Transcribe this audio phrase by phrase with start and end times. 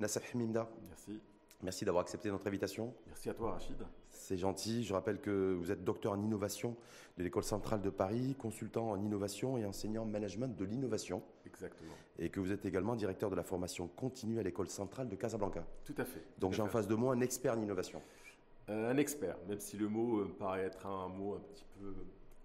[0.00, 0.70] Nassaf Mimda.
[0.88, 1.20] Merci.
[1.62, 2.94] Merci d'avoir accepté notre invitation.
[3.06, 3.76] Merci à toi, Rachid.
[4.10, 4.84] C'est gentil.
[4.84, 6.76] Je rappelle que vous êtes docteur en innovation
[7.18, 11.22] de l'École centrale de Paris, consultant en innovation et enseignant en management de l'innovation.
[11.46, 11.92] Exactement.
[12.18, 15.64] Et que vous êtes également directeur de la formation continue à l'École centrale de Casablanca.
[15.84, 16.22] Tout à fait.
[16.38, 18.00] Donc j'ai en face de moi un expert en innovation.
[18.68, 21.94] Euh, un expert, même si le mot me paraît être un mot un petit peu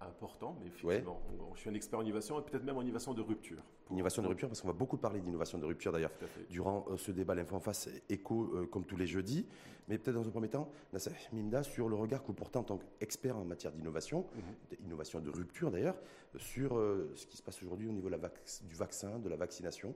[0.00, 1.20] important, mais effectivement,
[1.54, 3.62] je suis un expert en innovation et peut-être même en innovation de rupture.
[3.92, 6.12] Innovation de rupture, parce qu'on va beaucoup parler d'innovation de rupture d'ailleurs
[6.50, 9.46] durant euh, ce débat L'Info en face écho euh, comme tous les jeudis.
[9.88, 12.62] Mais peut-être dans un premier temps, Nassef Mimda, sur le regard que vous portez en
[12.62, 14.76] tant qu'expert en matière d'innovation, mhm.
[14.80, 15.96] d'innovation de rupture d'ailleurs,
[16.36, 19.94] sur euh, ce qui se passe aujourd'hui au niveau du vaccin, de la vaccination.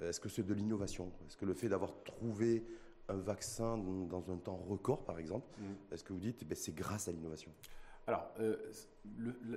[0.00, 1.10] Est-ce que c'est de l'innovation?
[1.26, 2.64] Est-ce que le fait d'avoir trouvé
[3.08, 5.74] un vaccin dans un temps record, par exemple, mhm.
[5.92, 7.50] est-ce que vous dites que eh c'est grâce à l'innovation?
[8.06, 8.56] Alors, euh,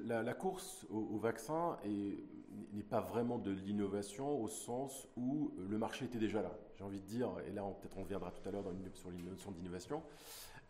[0.08, 6.18] la, course au, vaccin n'est pas vraiment de l'innovation au sens où le marché était
[6.18, 6.52] déjà là.
[6.76, 10.02] J'ai envie de dire, et là peut-être on reviendra tout à l'heure sur les d'innovation,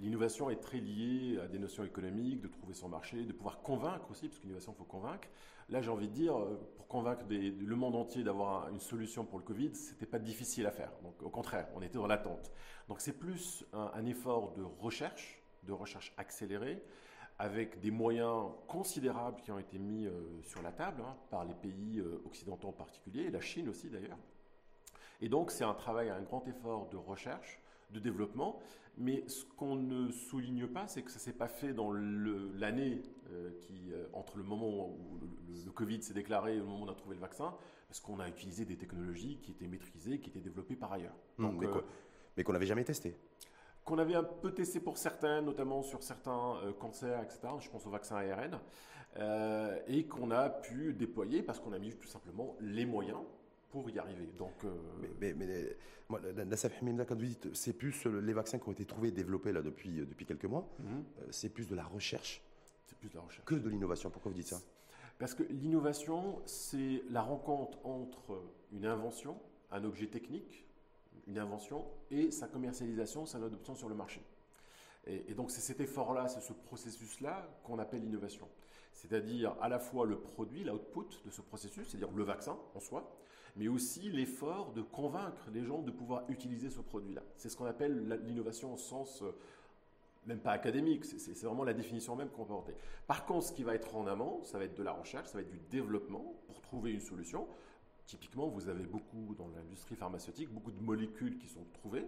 [0.01, 4.11] l'innovation est très liée à des notions économiques, de trouver son marché, de pouvoir convaincre
[4.11, 5.29] aussi, parce qu'innovation, il faut convaincre.
[5.69, 6.35] Là, j'ai envie de dire,
[6.75, 10.71] pour convaincre le monde entier d'avoir une solution pour le Covid, c'était pas difficile à
[10.71, 10.91] faire.
[11.03, 12.51] Donc, au contraire, on était dans l'attente.
[12.89, 16.83] Donc, c'est plus un effort de recherche, de recherche accélérée,
[17.39, 20.11] avec des moyens considérables qui ont été mis euh,
[20.43, 23.89] sur la table hein, par les pays euh, occidentaux en particulier, et la Chine aussi
[23.89, 24.17] d'ailleurs.
[25.21, 27.59] Et donc c'est un travail, un grand effort de recherche,
[27.91, 28.59] de développement,
[28.97, 33.01] mais ce qu'on ne souligne pas, c'est que ça s'est pas fait dans l'année
[33.31, 35.19] euh, qui entre le moment où
[35.65, 37.55] le, Covid s'est déclaré et le moment où on a trouvé le vaccin,
[37.87, 41.15] parce qu'on a utilisé des technologies qui étaient maîtrisées, qui étaient développées par ailleurs.
[41.37, 41.63] Donc,
[42.35, 43.15] mais qu'on n'avait jamais testé
[43.89, 47.39] qu'on avait un peu testé pour certains, notamment sur certains euh, cancers, etc.
[47.59, 48.59] Je pense au vaccin ARN,
[49.17, 53.17] euh, et qu'on a pu déployer parce qu'on a mis tout simplement les moyens
[53.71, 54.29] pour y arriver.
[54.37, 54.69] Donc, euh,
[55.19, 55.75] mais, mais,
[56.07, 59.51] moi, la, la quand vous dites, c'est plus les vaccins qui ont été trouvés, développés
[59.51, 61.03] là depuis depuis quelques mois, mhm.
[61.31, 62.43] c'est plus de la recherche.
[62.85, 63.45] C'est plus de la recherche.
[63.45, 64.11] Que de l'innovation.
[64.11, 64.61] Pourquoi vous dites ça?
[65.17, 68.39] Parce que l'innovation, c'est la rencontre entre
[68.71, 69.37] une invention,
[69.71, 70.68] un objet technique,
[71.27, 74.21] une invention et sa commercialisation, sa adoption sur le marché.
[75.07, 78.47] Et, donc c'est cet effort-là, c'est ce processus-là qu'on appelle l'innovation.
[78.93, 83.15] C'est-à-dire à la fois le produit, l'output de ce processus, c'est-à-dire le vaccin en soi,
[83.55, 87.23] mais aussi l'effort de convaincre les gens de pouvoir utiliser ce produit-là.
[87.37, 89.31] C'est ce qu'on appelle l'innovation au sens euh,
[90.25, 92.75] même pas académique, c'est vraiment la définition même qu'on peut porter.
[93.07, 95.35] Par contre, ce qui va être en amont, ça va être de la recherche, ça
[95.35, 97.47] va être du développement pour trouver une solution.
[98.09, 102.07] Typiquement, vous avez beaucoup dans l'industrie pharmaceutique, beaucoup de molécules qui sont trouvées,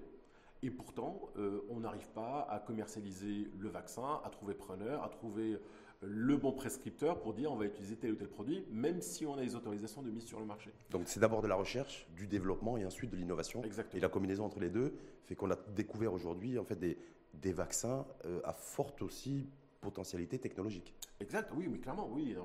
[0.64, 5.60] et pourtant, euh, on n'arrive pas à commercialiser le vaccin, à trouver preneur, à trouver
[6.02, 9.36] le bon prescripteur pour dire on va utiliser tel ou tel produit, même si on
[9.36, 10.72] a les autorisations de mise sur le marché.
[10.90, 13.64] Donc c'est d'abord de la recherche, du développement et ensuite de l'innovation.
[13.64, 14.00] Exactement.
[14.00, 14.96] Et la combinaison entre les deux
[15.26, 16.98] fait qu'on a découvert aujourd'hui en fait des,
[17.36, 19.48] des vaccins euh, à forte aussi
[19.82, 20.96] potentialité technologique.
[21.20, 22.36] Exact, oui, mais clairement, oui.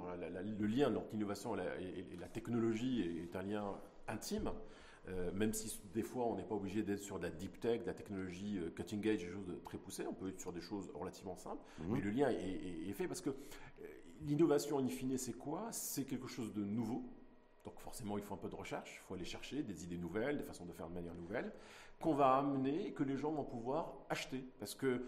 [0.59, 3.75] le lien entre l'innovation et, la technologie est un lien
[4.09, 4.51] intime,
[5.09, 7.83] euh, même si des fois on n'est pas obligé d'être sur de la deep tech,
[7.83, 10.61] de la technologie euh, cutting edge, des choses très poussées, on peut être sur des
[10.61, 11.93] choses relativement simples, mhm.
[11.93, 13.35] mais le lien est, fait parce que euh,
[14.23, 15.69] l'innovation, in fine, c'est quoi?
[15.71, 17.05] C'est quelque chose de nouveau,
[17.65, 20.39] donc forcément, il faut un peu de recherche, il faut aller chercher des idées nouvelles,
[20.39, 21.53] des façons de faire de manière nouvelle,
[22.01, 24.45] qu'on va amener, que les gens vont pouvoir acheter.
[24.59, 25.03] Parce que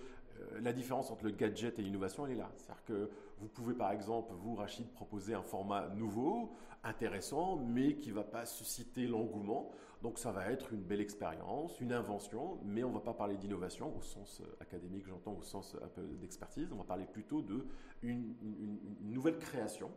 [0.61, 2.51] la différence entre le gadget et l'innovation, elle est là.
[2.57, 6.53] C'est-à-dire que vous pouvez, par exemple, vous, Rachid, proposer un format nouveau,
[6.85, 9.71] intéressant, mais qui ne va pas susciter l'engouement.
[10.03, 13.37] Donc ça va être une belle expérience, une invention, mais on ne va pas parler
[13.37, 16.73] d'innovation au sens euh, académique, j'entends au sens peu d'expertise.
[16.73, 17.65] On va parler plutôt d'une
[18.03, 19.91] une nouvelle création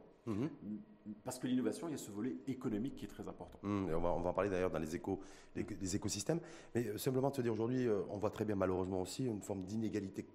[1.24, 3.60] Parce que l'innovation, il y a ce volet économique qui est très important.
[3.64, 5.20] Mhm, on, va, on, va, en parler d'ailleurs dans les, éco,
[5.56, 6.40] les, écosystèmes.
[6.76, 9.42] Mais euh, simplement de se dire aujourd'hui, euh, on voit très bien malheureusement aussi une
[9.42, 10.26] forme d'inégalité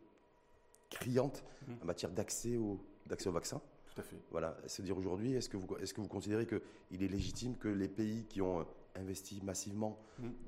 [0.90, 1.76] criante mhm.
[1.82, 3.60] en matière d'accès au, d'accès au vaccin.
[3.94, 4.16] Tout à fait.
[4.30, 7.68] Voilà, se dire aujourd'hui, est-ce que, vous, est-ce que vous considérez qu'il est légitime que
[7.68, 8.64] les pays qui ont euh,
[8.96, 9.98] investi massivement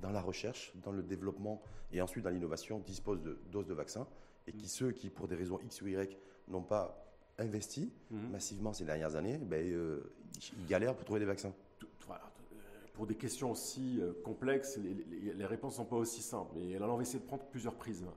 [0.01, 1.61] dans la recherche, dans le développement
[1.93, 4.07] et ensuite dans l'innovation disposent de doses de vaccins
[4.47, 6.17] et qui ceux qui, pour des raisons X ou Y,
[6.49, 7.08] n'ont pas
[7.39, 8.31] investi mhm.
[8.31, 10.13] massivement ces dernières années, ben, euh,
[10.59, 11.53] ils galèrent pour trouver des vaccins.
[12.11, 12.15] Euh,
[12.95, 16.59] pour des questions aussi euh, complexes, les, réponses ne sont pas aussi simples.
[16.59, 18.09] Et alors, on va essayer de prendre plusieurs prismes.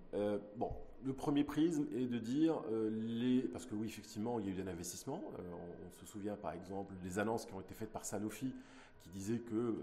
[0.57, 0.71] bon,
[1.03, 2.56] le premier prisme est de dire
[2.91, 5.21] les, parce que oui, effectivement, il y a eu un investissement.
[5.38, 8.56] on, se souvient, par exemple, des annonces qui ont été faites par Sanofi,
[9.01, 9.75] qui disait que,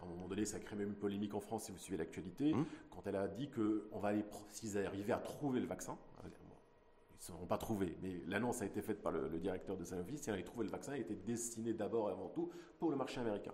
[0.00, 1.98] à un moment donné, ça a créé même une polémique en France si vous suivez
[1.98, 2.64] l'actualité, mhm.
[2.92, 5.98] quand elle a dit que on va aller, s'ils arrivaient à trouver le vaccin,
[7.28, 7.96] ils ne sont pas trouvé.
[8.02, 10.20] Mais l'annonce a été faite par le, directeur de Sanofi.
[10.28, 13.20] On avait trouvé le vaccin, il était destiné d'abord et avant tout pour le marché
[13.20, 13.52] américain.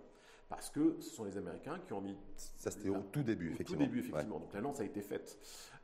[0.49, 2.17] parce que ce sont les Américains qui ont mis.
[2.37, 3.83] Ça, c'était au tout début, effectivement.
[3.83, 4.41] Au tout début, effectivement.
[4.41, 5.39] Donc l'annonce a été faite.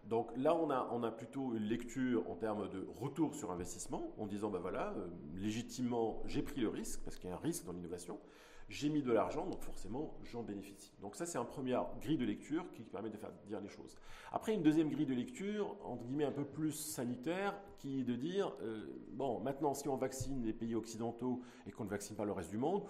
[0.04, 4.14] Donc là, on a, on a plutôt une lecture en termes de retour sur investissement,
[4.18, 7.40] en disant, ben voilà, euh, légitimement, j'ai pris le risque, parce qu'il y a un
[7.40, 8.20] risque dans l'innovation,
[8.68, 10.92] j'ai mis de l'argent, donc forcément, j'en bénéficie.
[11.00, 13.96] Donc ça, c'est un premier grille de lecture qui permet de faire dire les choses.
[14.32, 18.16] Après, une deuxième grille de lecture, entre guillemets, un peu plus sanitaire, qui est de
[18.16, 22.24] dire, euh, bon, maintenant, si on vaccine les pays occidentaux et qu'on ne vaccine pas
[22.24, 22.82] le reste du monde,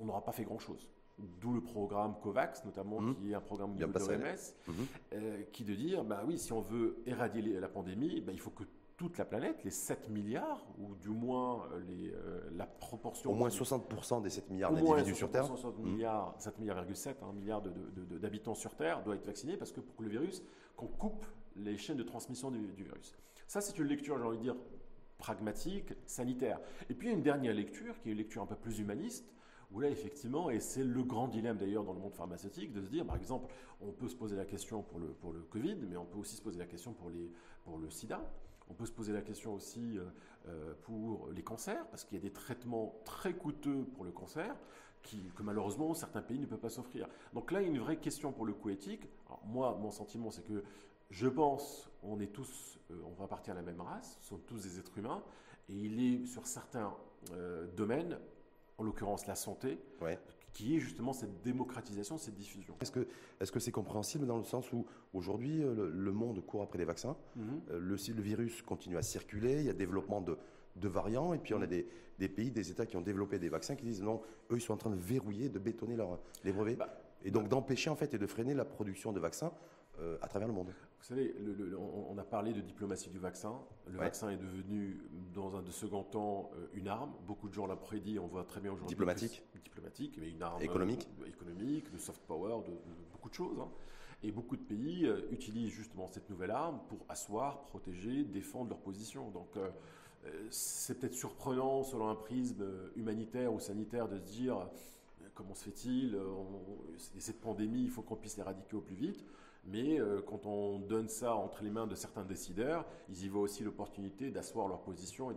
[0.00, 0.88] on n'aura pas fait grand-chose.
[1.18, 3.14] D'où le programme COVAX, notamment, mmh.
[3.16, 4.72] qui est un programme de l'OMS, mmh.
[5.14, 8.50] euh, qui de dire, bah oui, si on veut éradier la pandémie, bah, il faut
[8.50, 8.62] que
[8.98, 13.30] toute la planète, les 7 milliards, ou du moins euh, les, euh, la proportion...
[13.30, 15.46] Au moins 60% des 7 milliards d'individus sur Terre.
[15.46, 15.82] 60 mmh.
[15.82, 17.62] milliards, 7 milliards,7 hein, milliards
[18.20, 20.42] d'habitants sur Terre doivent être vaccinés parce que pour que le virus,
[20.76, 21.24] qu'on coupe
[21.54, 23.14] les chaînes de transmission du, du virus.
[23.46, 24.56] Ça, c'est une lecture, j'ai envie de dire,
[25.16, 26.60] pragmatique, sanitaire.
[26.90, 28.80] Et puis, il y a une dernière lecture, qui est une lecture un peu plus
[28.80, 29.32] humaniste,
[29.70, 32.88] où là, effectivement, et c'est le grand dilemme d'ailleurs dans le monde pharmaceutique, de se
[32.88, 35.96] dire, par exemple, on peut se poser la question pour le, pour le Covid, mais
[35.96, 37.30] on peut aussi se poser la question pour, les,
[37.64, 38.20] pour le sida.
[38.68, 40.04] On peut se poser la question aussi euh,
[40.48, 44.54] euh, pour les cancers, parce qu'il y a des traitements très coûteux pour le cancer,
[45.02, 47.08] que malheureusement certains pays ne peuvent pas s'offrir.
[47.32, 49.08] Donc là, il y a une vraie question pour le coût éthique.
[49.46, 50.62] Moi, mon sentiment, c'est que
[51.10, 54.38] je pense, on est tous, euh, on va partir à la même race, ce sont
[54.38, 55.22] tous des êtres humains,
[55.70, 56.94] et il est sur certains
[57.76, 58.16] domaines
[58.78, 59.78] en l'occurrence la santé,
[60.58, 62.74] qui est justement cette démocratisation, cette diffusion.
[62.80, 66.84] Est-ce que c'est compréhensible dans le sens où aujourd'hui euh, le, monde court après les
[66.84, 67.60] vaccins, mhm.
[67.70, 70.36] euh, le, le virus continue à circuler, il y a développement de,
[70.74, 71.68] de variants, et puis on a mhm.
[71.68, 71.86] des,
[72.18, 74.20] des, pays, des États qui ont développé des vaccins qui disent non,
[74.50, 76.92] eux ils sont en train de verrouiller, de bétonner leur, les brevets, bah,
[77.24, 79.52] et donc d'empêcher en fait et de freiner la production de vaccins
[80.00, 80.68] euh, à travers le monde.
[80.68, 81.34] Vous savez,
[81.76, 83.60] on a parlé de diplomatie du vaccin.
[83.86, 85.00] Le vaccin est devenu,
[85.34, 87.12] dans un de second temps, euh, une arme.
[87.26, 88.18] Beaucoup de gens l'ont prédit.
[88.18, 88.94] On voit très bien aujourd'hui.
[88.94, 89.42] Diplomatique.
[89.64, 92.72] diplomatique, mais une arme économique, euh, économique, de soft power, de,
[93.12, 93.58] beaucoup de choses.
[93.58, 93.70] Hein.
[94.22, 99.30] Et beaucoup de pays utilisent justement cette nouvelle arme pour asseoir, protéger, défendre leur position.
[99.30, 99.56] Donc
[100.50, 102.66] c'est peut-être surprenant, selon un prisme
[102.96, 104.68] humanitaire ou sanitaire, de se dire
[105.34, 106.18] comment se fait-il
[106.96, 109.24] Cette pandémie, il faut qu'on puisse l'éradiquer au plus vite.
[109.70, 113.42] Mais euh, quand on donne ça entre les mains de certains décideurs, ils y voient
[113.42, 115.30] aussi l'opportunité d'asseoir leur position.
[115.30, 115.34] Et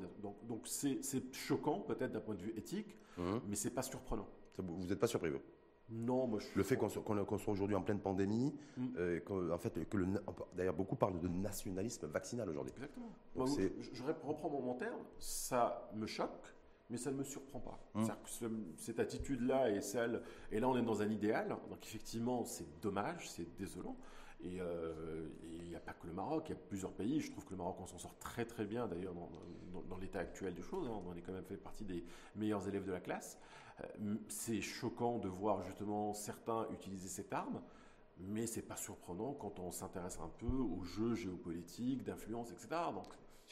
[0.47, 1.01] donc c'est
[1.33, 3.23] choquant peut-être d'un point de vue éthique, mmh.
[3.47, 4.27] mais c'est pas surprenant.
[4.57, 5.41] Vous n'êtes pas surpris vous?
[5.89, 7.03] Non, moi je Le fait qu'on soit,
[7.47, 8.87] aujourd'hui en pleine pandémie, mmh.
[8.97, 9.97] euh, en fait, que
[10.55, 12.73] d'ailleurs beaucoup parlent de nationalisme vaccinal aujourd'hui.
[12.73, 13.11] Exactement.
[13.35, 16.55] je, reprends mon terme, ça me choque,
[16.89, 17.79] mais ça ne me surprend pas.
[17.95, 18.05] Mmh.
[18.77, 20.21] cette attitude-là est celle,
[20.53, 23.97] et là on est dans un idéal, donc effectivement c'est dommage, c'est désolant,
[24.43, 24.59] et
[25.43, 27.21] il n'y a pas que le Maroc, il y a plusieurs pays.
[27.21, 30.53] Je trouve que le Maroc, on s'en sort très très bien d'ailleurs dans, l'état actuel
[30.53, 30.87] des choses.
[30.87, 31.01] Hein.
[31.07, 32.03] On est quand même fait partie des
[32.35, 33.37] meilleurs élèves de la classe.
[33.83, 37.61] Euh, c'est choquant de voir justement certains utiliser cette arme,
[38.17, 42.67] mais c'est pas surprenant quand on s'intéresse un peu aux jeux géopolitiques, d'influence, etc.
[42.93, 43.07] Donc,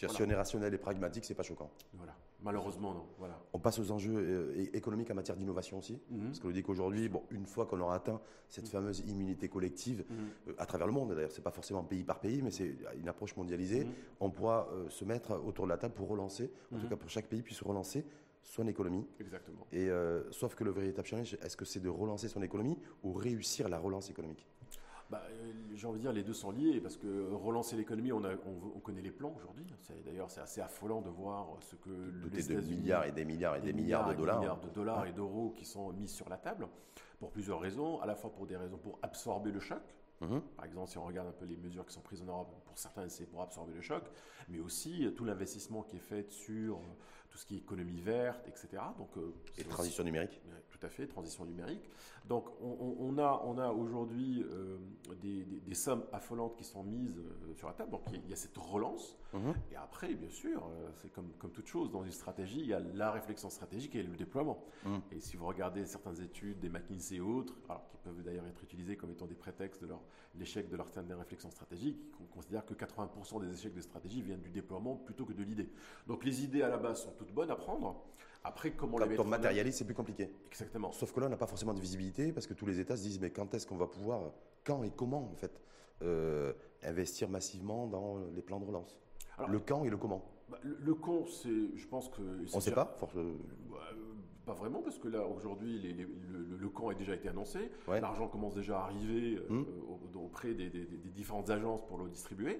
[0.08, 1.70] si on est rationnel et pragmatique, c'est pas choquant.
[1.94, 2.16] Voilà.
[2.42, 3.06] Malheureusement, non.
[3.18, 3.38] Voilà.
[3.52, 6.00] On passe aux enjeux euh, économiques en matière d'innovation aussi.
[6.10, 6.28] Mhm.
[6.28, 8.72] Parce qu'on dit qu'aujourd'hui, bon, une fois qu'on aura atteint cette mhm.
[8.72, 10.16] fameuse immunité collective mhm.
[10.48, 13.10] euh, à travers le monde, d'ailleurs, c'est pas forcément pays par pays, mais c'est une
[13.10, 13.86] approche mondialisée,
[14.20, 17.10] on pourra euh, se mettre autour de la table pour relancer, en tout cas pour
[17.10, 18.06] chaque pays puisse relancer
[18.42, 19.06] son économie.
[19.20, 19.68] Exactement.
[19.72, 19.90] Et
[20.32, 23.78] sauf que le véritable challenge, est-ce que c'est de relancer son économie ou réussir la
[23.78, 24.48] relance économique?
[25.10, 25.24] Bah,
[25.74, 29.02] J'ai envie de dire les deux sont liés parce que relancer l'économie, on, on, connaît
[29.02, 29.66] les plans aujourd'hui.
[30.06, 31.90] D'ailleurs, c'est assez affolant de voir ce que
[32.32, 35.12] les de milliards et des milliards et des, milliards, de dollars, milliards de dollars et
[35.12, 36.68] d'euros qui sont mis sur la table
[37.20, 39.82] pour plusieurs raisons, à la fois pour des raisons pour absorber le choc.
[40.22, 40.42] Mhm.
[40.58, 42.78] Par exemple, si on regarde un peu les mesures qui sont prises en Europe, pour
[42.78, 44.04] certains, c'est pour absorber le choc,
[44.50, 46.82] mais aussi tout l'investissement qui est fait sur
[47.30, 48.84] tout ce qui est économie verte, etc.
[48.98, 50.42] Donc, euh, et transition numérique
[50.80, 51.90] Tout à fait, transition numérique.
[52.26, 54.78] Donc on, a, on a aujourd'hui euh,
[55.22, 57.92] des, des, sommes affolantes qui sont mises euh, sur la table.
[57.92, 59.18] Donc il y, a, cette relance.
[59.34, 59.54] Mhm.
[59.72, 60.70] Et après, bien sûr,
[61.02, 64.04] c'est comme, comme toute chose, dans une stratégie, il y a la réflexion stratégique et
[64.04, 64.64] le déploiement.
[64.86, 65.02] Mhm.
[65.12, 68.64] Et si vous regardez certaines études, des McKinsey et autres, alors, qui peuvent d'ailleurs être
[68.64, 69.90] utilisées comme étant des prétextes de
[70.38, 74.42] l'échec de leur de réflexion stratégique, on considère que 80% des échecs de stratégie viennent
[74.42, 75.70] du déploiement plutôt que de l'idée.
[76.08, 78.02] Donc les idées à la base sont toutes bonnes à prendre.
[78.44, 80.30] Après, comment Quand les on matérialise, c'est plus compliqué.
[80.48, 80.69] Exactement.
[80.92, 83.04] Sauf que là, on n'a pas forcément de visibilité parce que tous les États se
[83.04, 84.32] disent mais quand est-ce qu'on va pouvoir,
[84.64, 85.62] quand et comment en fait,
[86.02, 89.00] euh, investir massivement dans les plans de relance?
[89.48, 92.22] Le quand et le comment bah, le, quand, c'est, je pense que.
[92.54, 92.96] On ne sait pas.
[92.98, 93.16] Force...
[93.16, 93.36] Euh,
[94.46, 98.56] pas vraiment parce que là aujourd'hui le, le, camp a déjà été annoncé, l'argent commence
[98.56, 99.66] déjà à arriver euh, hum.
[100.16, 102.60] auprès des, des, différentes agences pour le distribuer.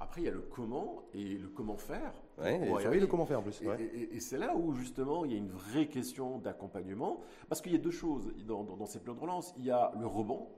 [0.00, 2.14] Après, il y a le comment et le comment faire.
[2.38, 3.62] Ouais, et le comment faire en plus.
[3.62, 7.76] Et, c'est là où justement il y a une vraie question d'accompagnement, parce qu'il y
[7.76, 9.54] a deux choses dans, ces plans de relance.
[9.58, 10.48] Il y a le rebond,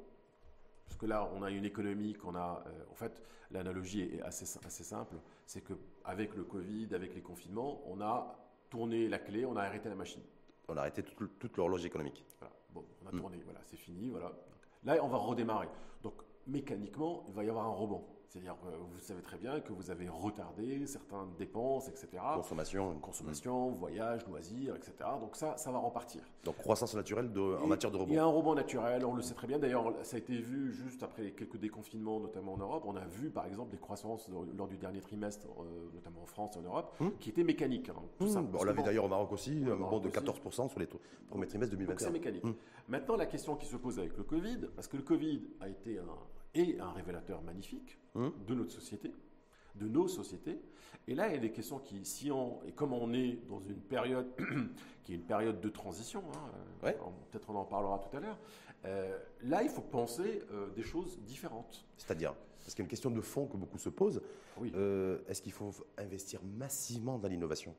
[0.87, 2.63] parce que là, on a une économie qu'on a.
[2.67, 3.21] Euh, en fait,
[3.51, 5.17] l'analogie est assez, assez simple.
[5.45, 8.39] C'est qu'avec le Covid, avec les confinements, on a
[8.71, 10.23] tourné la clé, on a arrêté la machine.
[10.69, 12.25] On a arrêté toute, l'horloge économique.
[12.39, 12.55] Voilà.
[12.73, 13.19] Bon, on a mm.
[13.19, 14.33] tourné, voilà, c'est fini, voilà.
[14.85, 15.69] Là, on va redémarrer.
[16.03, 16.15] Donc,
[16.47, 18.05] mécaniquement, il va y avoir un rebond.
[18.33, 22.09] C'est-à-dire que vous savez très bien que vous avez retardé certaines dépenses, etc.
[22.35, 22.99] Consommation.
[22.99, 24.95] Consommation, voyage, loisirs, etc.
[25.21, 26.23] Donc ça, ça va repartir.
[26.43, 27.31] Donc croissance naturelle
[27.62, 28.11] en matière de rebond.
[28.11, 29.59] Il y a un rebond naturel, on le sait très bien.
[29.59, 32.85] D'ailleurs, ça a été vu juste après quelques déconfinements, notamment en Europe.
[32.87, 36.57] On a vu, par exemple, des croissances lors du dernier trimestre, euh, notamment en France
[36.57, 37.12] et en Europe, hum.
[37.21, 37.91] qui étaient mécaniques.
[37.91, 38.49] Hein, hum.
[38.59, 40.89] on l'avait d'ailleurs au Maroc aussi, un rebond de 14% sur les
[41.29, 41.87] premiers trimestres 2021.
[41.93, 42.45] Donc c'est mécanique.
[42.47, 42.55] Hum.
[42.89, 45.99] Maintenant, la question qui se pose avec le Covid, parce que le Covid a été
[45.99, 46.07] un
[46.54, 49.12] et un révélateur magnifique hein de notre société,
[49.75, 50.59] de nos sociétés.
[51.09, 53.61] Et là, il y a des questions qui, si on, et comme on est dans
[53.61, 54.26] une période
[55.04, 56.50] qui est une période de transition, hein,
[56.85, 56.92] euh,
[57.30, 58.38] peut-être on en parlera tout à l'heure,
[58.85, 61.85] euh, là, il faut penser euh, des choses différentes.
[61.97, 64.23] C'est-à-dire Parce qu'il y a une question de fond que beaucoup se posent.
[64.59, 64.73] Oui.
[65.28, 67.75] Est-ce qu'il faut investir massivement dans l'innovation?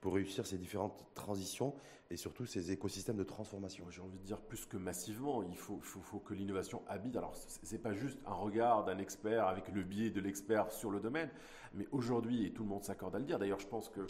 [0.00, 1.74] Pour réussir ces différentes transitions
[2.10, 5.80] et surtout ces écosystèmes de transformation J'ai envie de dire plus que massivement, il faut,
[6.24, 7.16] que l'innovation habite.
[7.16, 10.90] Alors, ce n'est pas juste un regard d'un expert avec le biais de l'expert sur
[10.90, 11.30] le domaine,
[11.74, 14.06] mais aujourd'hui, et tout le monde s'accorde à le dire, d'ailleurs, je pense que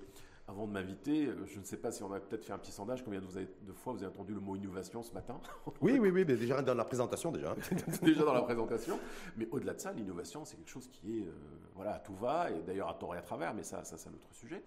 [0.49, 2.73] avant de m'inviter, euh, je ne sais pas si on a peut-être fait un petit
[2.73, 5.39] sondage, combien de, vous avez, de fois vous avez entendu le mot innovation ce matin
[5.83, 7.55] Oui, oui, oui, mais déjà dans la présentation déjà.
[8.03, 8.99] déjà dans la présentation.
[9.37, 11.33] Mais au-delà de ça, l'innovation, c'est quelque chose qui est, euh,
[11.75, 14.09] voilà, à tout va, et d'ailleurs à tort et à travers, mais ça, ça c'est
[14.09, 14.63] un autre sujet.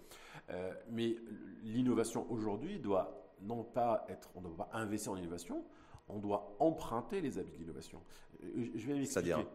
[0.52, 1.16] Euh, mais
[1.64, 5.66] l'innovation aujourd'hui doit non pas être, on ne doit pas investir en innovation,
[6.08, 8.02] on doit emprunter les habits de l'innovation.
[8.42, 9.06] Je vais m'expliquer.
[9.06, 9.46] C'est-à-dire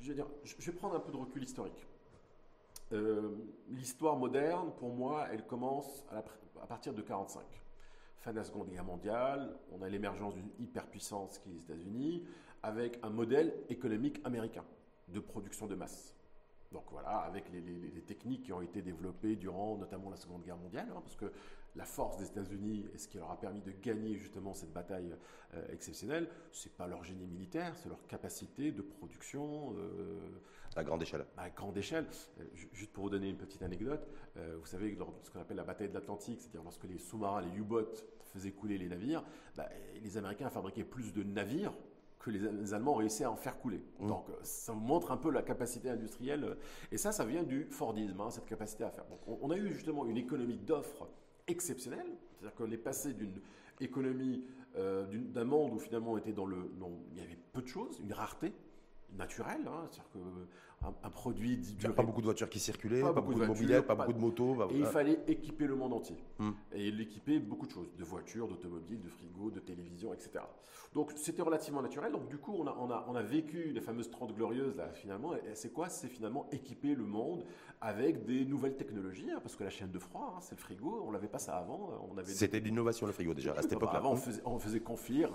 [0.00, 1.86] je, vais dire, je vais prendre un peu de recul historique.
[2.92, 3.30] Euh,
[3.68, 6.22] l'histoire moderne, pour moi, elle commence à,
[6.66, 7.42] partir de 1945.
[8.18, 12.24] Fin de la Seconde Guerre mondiale, on a l'émergence d'une hyperpuissance qui est les États-Unis,
[12.62, 14.64] avec un modèle économique américain
[15.08, 16.14] de production de masse.
[16.72, 20.88] Donc voilà, avec les, techniques qui ont été développées durant notamment la Seconde Guerre mondiale,
[20.90, 21.30] hein, parce que
[21.76, 25.14] la force des États-Unis et ce qui leur a permis de gagner justement cette bataille
[25.54, 29.74] euh, exceptionnelle, c'est pas leur génie militaire, c'est leur capacité de production.
[29.76, 30.18] Euh,
[30.76, 31.24] à grande échelle.
[31.36, 32.06] À grande échelle.
[32.40, 34.06] Euh, juste pour vous donner une petite anecdote,
[34.58, 37.40] vous savez, lors de ce qu'on appelle la bataille de l'Atlantique, c'est-à-dire lorsque les sous-marins,
[37.40, 38.02] les U-boats
[38.32, 39.22] faisaient couler les navires,
[39.56, 39.68] bah,
[40.02, 41.72] les Américains fabriquaient plus de navires
[42.18, 43.80] que les, Allemands réussissaient à en faire couler.
[44.00, 44.08] Mmh.
[44.08, 46.56] Donc ça vous montre un peu la capacité industrielle.
[46.90, 49.04] Et ça, ça vient du Fordisme, hein, cette capacité à faire.
[49.06, 51.06] Donc on, a eu justement une économie d'offres
[51.46, 52.06] exceptionnelle.
[52.32, 53.40] C'est-à-dire qu'on est passé d'une
[53.80, 54.44] économie,
[54.76, 57.68] euh, d'un monde où finalement on était dans le, non, il y avait peu de
[57.68, 58.52] choses, une rareté
[59.16, 59.66] naturelle.
[59.66, 59.88] Hein.
[59.90, 60.18] C'est-à-dire que
[61.02, 61.60] un, produit.
[61.82, 64.56] Il pas beaucoup de voitures qui circulaient, pas, beaucoup, de, mobilettes, pas, beaucoup de motos.
[64.70, 66.16] et il fallait équiper le monde entier.
[66.38, 66.50] Hmm.
[66.72, 70.44] Et l'équiper beaucoup de choses, de voitures, d'automobiles, de frigos, de télévisions, etc.
[70.94, 72.12] Donc c'était relativement naturel.
[72.12, 74.90] Donc du coup, on a, on a, on a vécu les fameuses 30 glorieuses, là,
[74.92, 75.34] finalement.
[75.34, 75.88] Et c'est quoi?
[75.88, 77.44] C'est finalement équiper le monde
[77.84, 81.04] avec des nouvelles technologies, hein, parce que la chaîne de froid, hein, c'est le frigo,
[81.06, 82.08] on l'avait pas ça avant.
[82.10, 83.98] On avait C'était l'innovation le frigo déjà à cette époque-là.
[83.98, 85.30] Avant, on faisait, on faisait confire,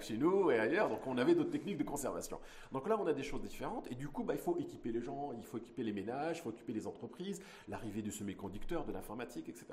[0.00, 2.38] chez nous et ailleurs, donc on avait d'autres techniques de conservation.
[2.70, 5.02] Donc là, on a des choses différentes, et du coup, bah, il faut équiper les
[5.02, 8.92] gens, il faut équiper les ménages, il faut équiper les entreprises, l'arrivée du semi-conducteur, de
[8.92, 9.66] l'informatique, etc.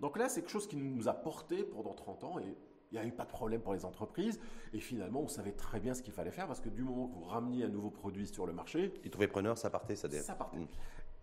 [0.00, 2.56] Donc là, c'est quelque chose qui nous a porté pendant 30 ans, et
[2.90, 4.40] il n'y a eu pas de problème pour les entreprises.
[4.72, 7.14] Et finalement, on savait très bien ce qu'il fallait faire parce que du moment que
[7.14, 8.94] vous rameniez un nouveau produit sur le marché.
[9.04, 10.58] Ils trouvaient preneur, ça partait, ça Ça partait.
[10.58, 10.66] Mm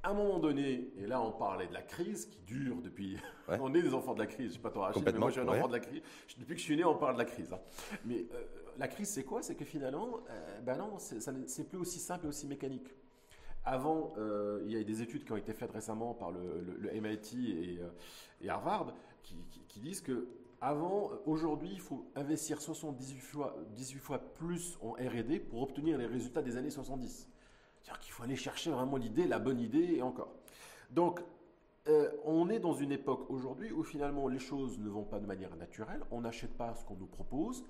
[0.04, 3.18] à un moment donné, et là on parlait de la crise qui dure depuis.
[3.48, 5.30] on est des enfants de la crise, je ne sais pas toi, Rachid, mais moi
[5.30, 6.02] je suis un enfant de la crise.
[6.38, 7.54] Depuis que je suis né, on parle de la crise.
[7.54, 7.60] Hein.
[8.06, 8.44] Mais euh,
[8.78, 9.42] la crise, c'est quoi?
[9.42, 12.94] C'est que finalement, euh, ben non, c'est plus aussi simple et aussi mécanique.
[13.66, 17.80] Avant, euh, il y a des études qui ont été faites récemment par le, MIT
[18.42, 18.94] et, Harvard
[19.24, 19.38] qui,
[19.70, 20.28] qui, disent que
[20.60, 26.06] avant, aujourd'hui, il faut investir 78 fois, 18 fois plus en R&D pour obtenir les
[26.06, 27.30] résultats des années 70.
[27.84, 30.34] C'est-à-dire qu'il faut aller chercher vraiment l'idée, la bonne idée et encore.
[30.90, 31.22] Donc,
[31.90, 35.26] euh, on est dans une époque aujourd'hui où finalement les choses ne vont pas de
[35.26, 37.66] manière naturelle, on n'achète pas ce qu'on nous propose,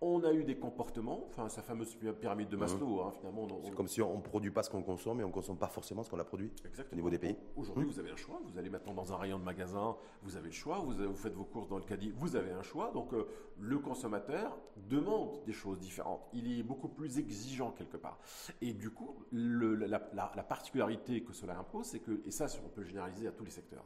[0.00, 3.46] on a eu des comportements, enfin sa fameuse pyramide de Maslow, hein, finalement.
[3.62, 5.68] C'est comme si on ne produit pas ce qu'on consomme et on ne consomme pas
[5.68, 6.92] forcément ce qu'on a produit Exactement.
[6.92, 7.36] au niveau des pays.
[7.56, 7.88] Aujourd'hui, mmh.
[7.88, 8.40] vous avez un choix.
[8.44, 10.78] Vous allez maintenant dans un rayon de magasin, vous avez le choix.
[10.80, 12.90] Vous, vous faites vos courses dans le caddie, vous avez un choix.
[12.92, 13.26] Donc euh,
[13.58, 16.20] le consommateur demande des choses différentes.
[16.32, 18.18] Il est beaucoup plus exigeant quelque part.
[18.60, 19.98] Et du coup, la,
[20.42, 23.84] particularité que cela impose, c'est que, et ça, on peut généraliser à tous les secteurs,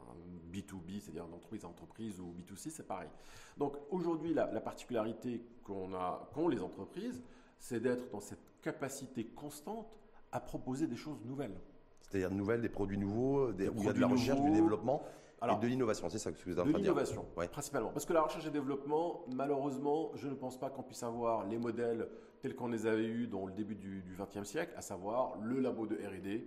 [0.52, 3.08] B2B, hein, c'est-à-dire d'entreprise à entreprise, ou B2C, c'est pareil.
[3.56, 5.98] Donc aujourd'hui, la, particularité qu'on a,
[6.32, 7.22] qu'ont les entreprises,
[7.58, 9.88] c'est d'être dans cette capacité constante
[10.32, 11.58] à proposer des choses nouvelles.
[12.02, 15.02] C'est-à-dire nouvelles, des produits nouveaux, des, où il y a de la recherche, du développement
[15.42, 16.08] et de l'innovation.
[16.08, 16.94] C'est ça que vous êtes en train de dire.
[16.94, 17.90] De l'innovation, principalement.
[17.90, 21.58] Parce que la recherche et développement, malheureusement, je ne pense pas qu'on puisse avoir les
[21.58, 22.08] modèles
[22.40, 25.86] tels qu'on les avait eus dans le début du XXe siècle, à savoir le labo
[25.86, 26.46] de R&D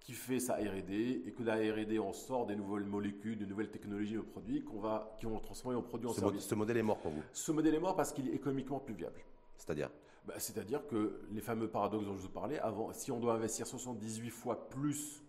[0.00, 3.70] qui fait sa R&D et que la R&D en sort des nouvelles molécules, de nouvelles
[3.70, 6.82] technologies de produits qu'on va, qui vont transformer en produits en ce ce modèle est
[6.82, 9.20] mort pour vous Ce modèle est mort parce qu'il est économiquement plus viable.
[9.56, 9.90] C'est-à-dire
[10.26, 13.66] bah, C'est-à-dire que les fameux paradoxes dont je vous parlais, avant, si on doit investir
[13.66, 15.22] 78 fois plus,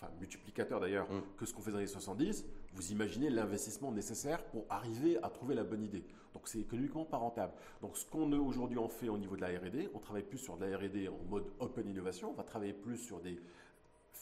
[0.00, 1.22] enfin multiplicateur d'ailleurs, mm.
[1.36, 5.54] que ce qu'on fait dans les 70, vous imaginez l'investissement nécessaire pour arriver à trouver
[5.54, 6.04] la bonne idée.
[6.32, 7.52] Donc c'est économiquement pas rentable.
[7.80, 10.56] Donc ce qu'on aujourd'hui en fait au niveau de la R&D, on travaille plus sur
[10.56, 13.38] de la R&D en mode open innovation, on va travailler plus sur des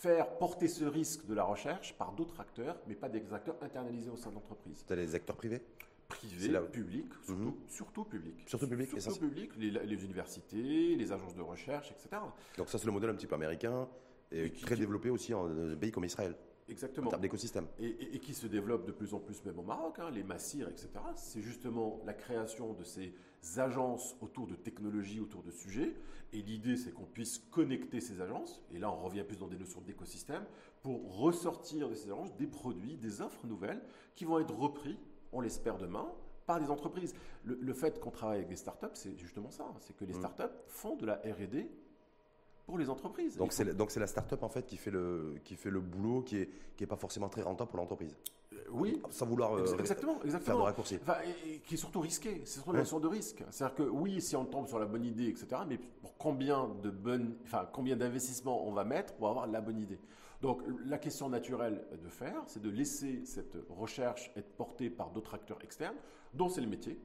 [0.02, 4.10] faire porter ce risque de la recherche par d'autres acteurs, mais pas des acteurs internalisés
[4.10, 4.84] au sein de l'entreprise.
[4.86, 5.62] C'est les acteurs privés
[6.08, 7.54] Privés, publics, surtout, mhm.
[7.68, 8.44] surtout publics.
[8.46, 12.20] Surtout publics, surtout publics, les, les, universités, les agences de recherche, etc.
[12.58, 13.88] Donc ça c'est le modèle un petit peu américain,
[14.30, 15.48] et très développé aussi en
[15.80, 16.34] pays comme Israël.
[16.68, 17.06] Exactement.
[17.06, 17.66] En termes d'écosystème.
[17.78, 20.88] Et, qui se développe de plus en plus même au Maroc, hein, les Massir, etc.
[21.16, 23.14] C'est justement la création de ces
[23.56, 25.94] agences autour de technologies, autour de sujets.
[26.32, 29.58] Et l'idée, c'est qu'on puisse connecter ces agences, et là on revient plus dans des
[29.58, 30.44] notions d'écosystème,
[30.82, 33.82] pour ressortir de ces agences des produits, des offres nouvelles
[34.14, 34.98] qui vont être repris,
[35.32, 36.08] on l'espère demain,
[36.46, 37.14] par des entreprises.
[37.44, 39.66] Le, fait qu'on travaille avec des startups, c'est justement ça.
[39.80, 40.18] C'est que les mmh.
[40.18, 41.68] startups font de la R&D
[42.66, 43.36] pour les entreprises.
[43.36, 46.22] Donc c'est donc c'est la start-up en fait qui fait le qui fait le boulot
[46.22, 48.16] qui est qui est pas forcément très rentable pour l'entreprise.
[48.70, 50.40] Oui, sans vouloir euh, exactement, exactement.
[50.40, 50.98] faire de raccourcis.
[51.02, 51.16] Enfin,
[51.46, 52.40] et, qui est surtout risqué.
[52.44, 53.44] C'est surtout une notion de risque.
[53.50, 55.62] C'est-à-dire que oui, si on tombe sur la bonne idée, etc.
[55.68, 59.78] Mais pour combien de bonnes, enfin combien d'investissements on va mettre pour avoir la bonne
[59.78, 59.98] idée?
[60.40, 65.34] Donc la question naturelle de faire, c'est de laisser cette recherche être portée par d'autres
[65.34, 65.96] acteurs externes,
[66.34, 66.98] dont c'est le métier.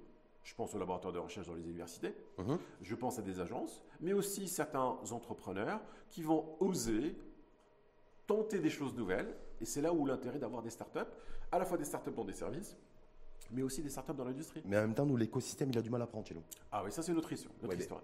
[0.44, 2.58] Je pense aux laboratoires de recherche dans les universités, mhm.
[2.82, 7.18] je pense à des agences, mais aussi certains entrepreneurs qui vont oser
[8.28, 9.34] tenter des choses nouvelles.
[9.62, 11.00] Et c'est là où l'intérêt d'avoir des startups,
[11.52, 12.76] à la fois des startups dans des services,
[13.52, 14.62] mais aussi des startups dans l'industrie.
[14.66, 16.44] Mais en même temps, nous, l'écosystème, il a du mal à prendre chez nous.
[16.72, 17.54] Ah oui, ça c'est notre histoire.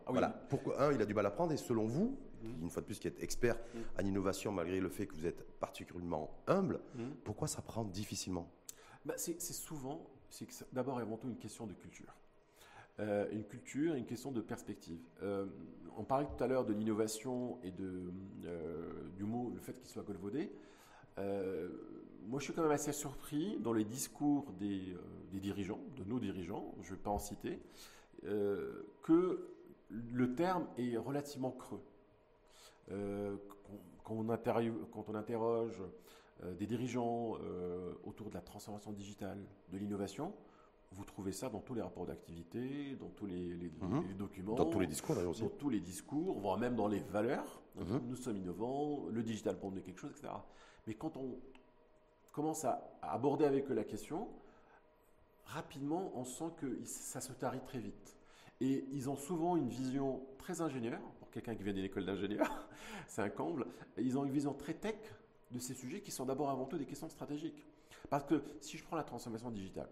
[0.05, 0.29] Ah voilà.
[0.29, 2.63] Pourquoi Un, il a du mal à prendre, et selon vous, mhm.
[2.63, 3.81] une fois de plus, qui êtes expert mhm.
[3.99, 6.79] en innovation, malgré le fait que vous êtes particulièrement humble,
[7.23, 8.49] pourquoi ça prend difficilement?
[9.05, 12.13] Bah, C'est souvent, c'est d'abord et avant tout une question de culture.
[12.99, 14.99] Euh, une culture, une question de perspective.
[15.23, 15.47] Euh,
[15.97, 18.13] on parlait tout à l'heure de l'innovation et de,
[18.45, 20.51] euh, du mot, le fait qu'il soit golvaudé.
[21.17, 24.95] Moi, je suis quand même assez surpris dans les discours des,
[25.33, 27.59] dirigeants, de nos dirigeants, je ne vais pas en citer,
[28.21, 29.49] que
[29.89, 31.83] le terme est relativement creux.
[32.87, 35.81] Quand on, quand, on interroge
[36.57, 37.37] des dirigeants
[38.05, 39.37] autour de la transformation digitale,
[39.71, 40.33] de l'innovation,
[40.93, 44.13] vous trouvez ça dans tous les rapports d'activité, dans tous les, mhm.
[44.17, 44.55] documents.
[44.55, 45.41] Dans tous les discours d'ailleurs aussi.
[45.41, 47.61] Dans tous les discours, voire même dans les valeurs.
[47.75, 48.01] Mhm.
[48.09, 50.33] Nous sommes innovants, le digital pour nous quelque chose, etc.
[50.87, 51.39] Mais quand on
[52.31, 54.27] commence à, aborder avec eux la question,
[55.45, 58.17] rapidement, on sent que ça se tarit très vite.
[58.61, 62.67] Et ils ont souvent une vision très ingénieure, pour quelqu'un qui vient d'une école d'ingénieur,
[63.07, 63.67] c'est un comble.
[63.97, 64.95] Ils ont une vision très tech
[65.51, 67.65] de ces sujets qui sont d'abord avant tout des questions stratégiques.
[68.09, 69.89] Parce que si je prends la transformation digitale,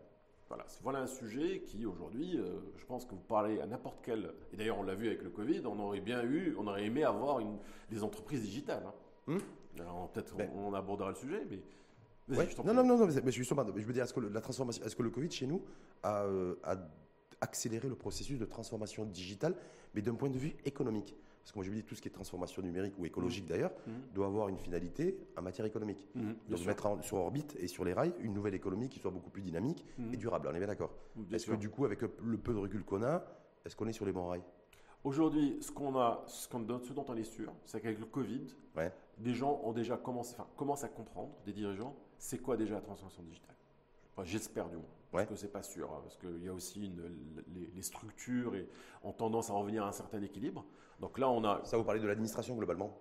[0.81, 4.57] voilà, un sujet qui aujourd'hui, euh, je pense que vous parlez à n'importe quel, et
[4.57, 7.39] d'ailleurs on l'a vu avec le Covid, on aurait bien eu, on aurait aimé avoir
[7.89, 8.83] des entreprises digitales.
[8.85, 8.93] Hein.
[9.27, 9.39] Hmm.
[10.13, 10.49] Peut-être ben.
[10.55, 11.59] on, abordera le sujet, mais
[12.27, 15.03] non, non, non, non, mais justement, je veux dire, est-ce que la transformation, est-ce que
[15.03, 15.61] le Covid chez nous
[16.03, 16.77] a, euh, a
[17.41, 19.55] accéléré le processus de transformation digitale,
[19.93, 21.15] mais d'un point de vue économique?
[21.41, 23.47] Parce que moi je me dis tout ce qui est transformation numérique ou écologique mmh.
[23.47, 23.91] d'ailleurs, mmh.
[24.13, 26.07] doit avoir une finalité en matière économique.
[26.13, 29.31] Mmh, Donc mettre sur orbite et sur les rails une nouvelle économie qui soit beaucoup
[29.31, 30.47] plus dynamique et durable.
[30.51, 30.93] On est bien d'accord.
[31.31, 33.23] Est-ce que du coup, avec le peu de recul qu'on a,
[33.65, 34.43] est-ce qu'on est sur les bons rails?
[35.03, 38.47] Aujourd'hui, ce qu'on a, ce, dont on est sûr, c'est qu'avec le Covid,
[39.17, 42.81] des gens ont déjà commencé, enfin, commencent à comprendre, des dirigeants, c'est quoi déjà la
[42.81, 43.55] transformation digitale?
[44.23, 44.85] J'espère du moins.
[45.11, 47.33] Parce que c'est pas sûr, hein, parce qu'il y a aussi une,
[47.75, 48.69] les, structures et,
[49.03, 50.63] ont tendance à revenir à un certain équilibre.
[50.99, 51.61] Donc là, on a.
[51.65, 52.97] Ça, vous parlez de l'administration globalement?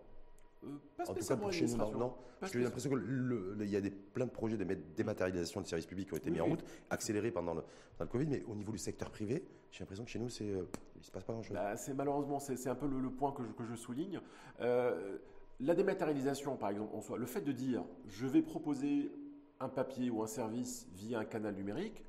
[0.64, 2.14] Euh, pas en tout cas pour chez nous, non.
[2.52, 4.64] J'ai l'impression qu'il y a des, plein de projets de
[4.96, 7.62] dématérialisation des services publics qui ont été mis en route, accélérés pendant le,
[7.98, 10.64] le, Covid, mais au niveau du secteur privé, j'ai l'impression que chez nous, c'est, euh,
[10.96, 11.54] il ne se passe pas grand-chose.
[11.54, 14.20] Bah, c'est malheureusement, c'est, un peu le, point que je, que je souligne.
[14.60, 15.18] Euh,
[15.60, 19.12] la dématérialisation, par exemple, en soi, le fait de dire je vais proposer
[19.60, 22.02] un papier ou un service via un canal numérique,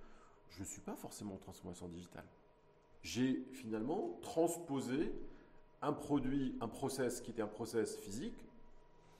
[0.49, 2.25] je ne suis pas forcément en transformation digitale.
[3.01, 5.13] J'ai finalement transposé
[5.81, 8.45] un produit, un process qui était un process physique,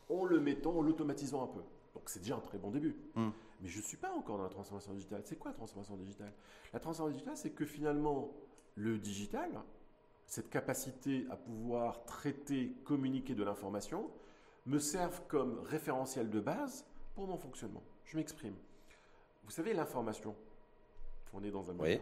[0.09, 1.61] en le mettant, en l'automatisant un peu.
[1.93, 2.95] Donc c'est déjà un très bon début.
[3.15, 3.29] Hmm.
[3.61, 5.21] Mais je ne suis pas encore dans la transformation digitale.
[5.25, 6.33] C'est quoi la transformation digitale?
[6.73, 8.31] La transformation digitale, c'est que finalement,
[8.75, 9.49] le digital,
[10.25, 14.09] cette capacité à pouvoir traiter, communiquer de l'information,
[14.65, 17.83] me servent comme référentiel de base pour mon fonctionnement.
[18.05, 18.55] Je m'exprime.
[19.43, 20.35] Vous savez, l'information,
[21.33, 21.99] on est dans un Oui.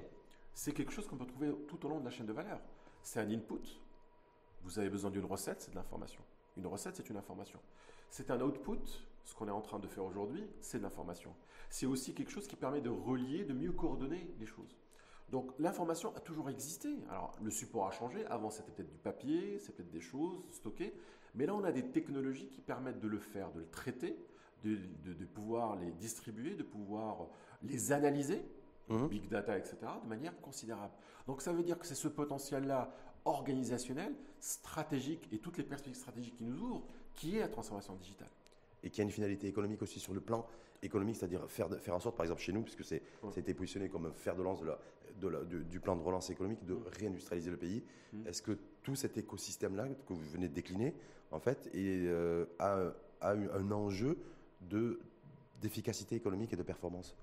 [0.54, 2.60] c'est quelque chose qu'on peut trouver tout au long de la chaîne de valeur.
[3.02, 3.80] C'est un input.
[4.64, 6.22] Vous avez besoin d'une recette, c'est de l'information.
[6.58, 7.60] Une recette, c'est une information.
[8.10, 8.80] C'est un output.
[9.24, 11.34] Ce qu'on est en train de faire aujourd'hui, c'est de l'information.
[11.70, 14.76] C'est aussi quelque chose qui permet de relier, de mieux coordonner les choses.
[15.30, 16.90] Donc l'information a toujours existé.
[17.10, 18.26] Alors le support a changé.
[18.26, 20.94] Avant c'était peut-être du papier, c'est peut-être des choses stockées.
[21.36, 24.18] Mais là on a des technologies qui permettent de le faire, de le traiter,
[24.64, 27.28] de, de- de pouvoir les distribuer, de pouvoir
[27.62, 28.44] les analyser,
[28.90, 29.08] Mhm.
[29.08, 30.94] big data, etc., de manière considérable.
[31.28, 32.92] Donc ça veut dire que c'est ce potentiel-là
[33.26, 36.84] organisationnel, stratégique et toutes les perspectives stratégiques qui nous ouvrent,
[37.16, 38.30] qui est la transformation digitale.
[38.82, 40.46] et qui a une finalité économique aussi sur le plan
[40.82, 43.30] économique, c'est-à-dire faire, faire en sorte, par exemple chez nous, puisque c'est, Ouais.
[43.32, 44.80] ça a été positionné comme un fer de lance de la-
[45.20, 47.84] de la- de- du plan de relance économique, de réindustrialiser le pays.
[48.14, 48.28] Mm.
[48.28, 50.94] Est-ce que tout cet écosystème-là que vous venez de décliner,
[51.32, 54.18] en fait, est, euh, a, a eu un enjeu
[54.62, 55.02] de,
[55.60, 57.18] d'efficacité économique et de performance?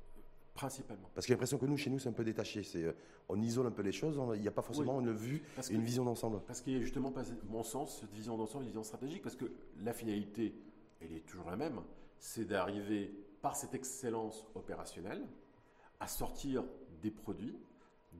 [0.57, 1.09] Principalement.
[1.15, 2.63] Parce que j'ai l'impression que nous, chez nous, c'est un peu détaché.
[2.63, 2.93] C'est, euh,
[3.29, 5.81] on isole un peu les choses, il n'y a pas forcément une vue et une
[5.81, 6.41] que- vision d'ensemble.
[6.47, 9.37] Parce qu'il y a justement pas, mon sens, cette vision d'ensemble, une vision stratégique, parce
[9.37, 9.45] que
[9.83, 10.55] la finalité,
[11.03, 11.81] elle est toujours la même,
[12.19, 15.23] c'est d'arriver par cette excellence opérationnelle
[16.01, 16.65] à sortir
[17.03, 17.57] des produits,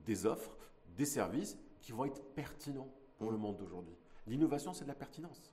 [0.05, 0.55] des offres,
[0.95, 3.95] des services qui vont être pertinents pour le monde d'aujourd'hui.
[4.27, 5.51] L'innovation, c'est de la pertinence.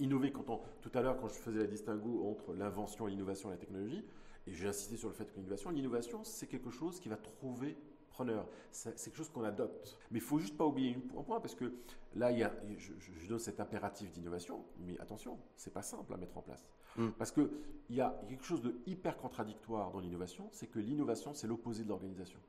[0.00, 3.52] Innover, quand on, tout à l'heure, quand je faisais la distinguo entre l'invention, l'innovation et
[3.52, 4.04] la technologie,
[4.46, 7.76] et j'ai insisté sur le fait que l'innovation, l'innovation, c'est quelque chose qui va trouver
[8.16, 8.48] preneur.
[8.70, 9.98] C'est quelque chose qu'on adopte.
[10.10, 11.72] Mais il faut juste pas oublier un point, parce que
[12.14, 16.16] là, il y a, je, donne cet impératif d'innovation, mais attention, c'est pas simple à
[16.16, 16.64] mettre en place.
[16.96, 17.08] Mm.
[17.18, 17.48] Parce qu'il
[17.90, 21.88] y a quelque chose de hyper contradictoire dans l'innovation, c'est que l'innovation, c'est l'opposé de
[21.88, 22.40] l'organisation.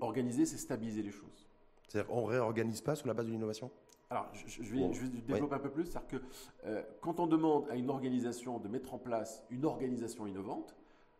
[0.00, 1.48] Organiser, c'est stabiliser les choses.
[1.88, 3.70] C'est-à-dire qu'on ne réorganise pas sur la base de l'innovation?
[4.10, 5.84] Alors, je, je vais, Bon, je vais développer un peu plus.
[5.86, 6.16] C'est-à-dire que
[6.64, 10.74] euh, quand on demande à une organisation de mettre en place une organisation innovante,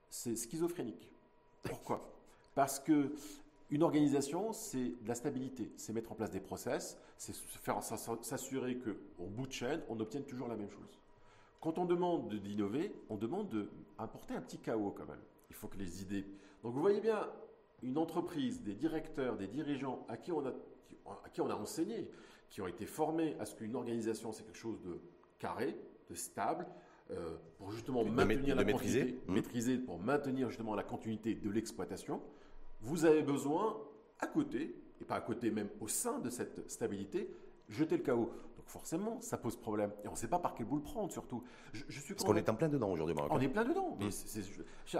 [0.09, 1.13] c'est schizophrénique.
[1.63, 2.11] Pourquoi?
[2.55, 3.13] Parce que
[3.71, 7.35] une organisation, c'est de la stabilité, c'est mettre en place des process, c'est
[8.23, 10.99] s'assurer qu'au bout de chaîne, on obtienne toujours la même chose.
[11.61, 15.21] Quand on demande de- d'innover, on demande d'importer un petit chaos quand même.
[15.51, 16.25] Il faut que les idées.
[16.63, 17.29] Donc vous voyez bien,
[17.83, 20.53] une entreprise, des directeurs, des dirigeants à qui on a,
[20.87, 22.09] qui- à qui on a enseigné,
[22.51, 25.01] qui ont été formés à ce qu'une organisation, c'est quelque chose de
[25.39, 25.77] carré,
[26.09, 26.67] de stable,
[27.11, 29.01] euh, pour justement De maintenir ma- la maîtriser.
[29.01, 32.21] continuité, maîtriser, pour maintenir justement la continuité de l'exploitation.
[32.81, 33.79] Vous avez besoin,
[34.21, 37.31] à côté, et pas à côté même au sein de cette stabilité,
[37.69, 38.31] jeter le chaos.
[38.57, 39.93] Donc forcément, ça pose problème.
[40.05, 41.43] Et on ne sait pas par quel bout le prendre surtout.
[41.73, 43.97] Je, je suis Parce qu'on est en plein dedans aujourd'hui, on est plein dedans.
[44.01, 44.09] Mm.
[44.87, 44.99] Je-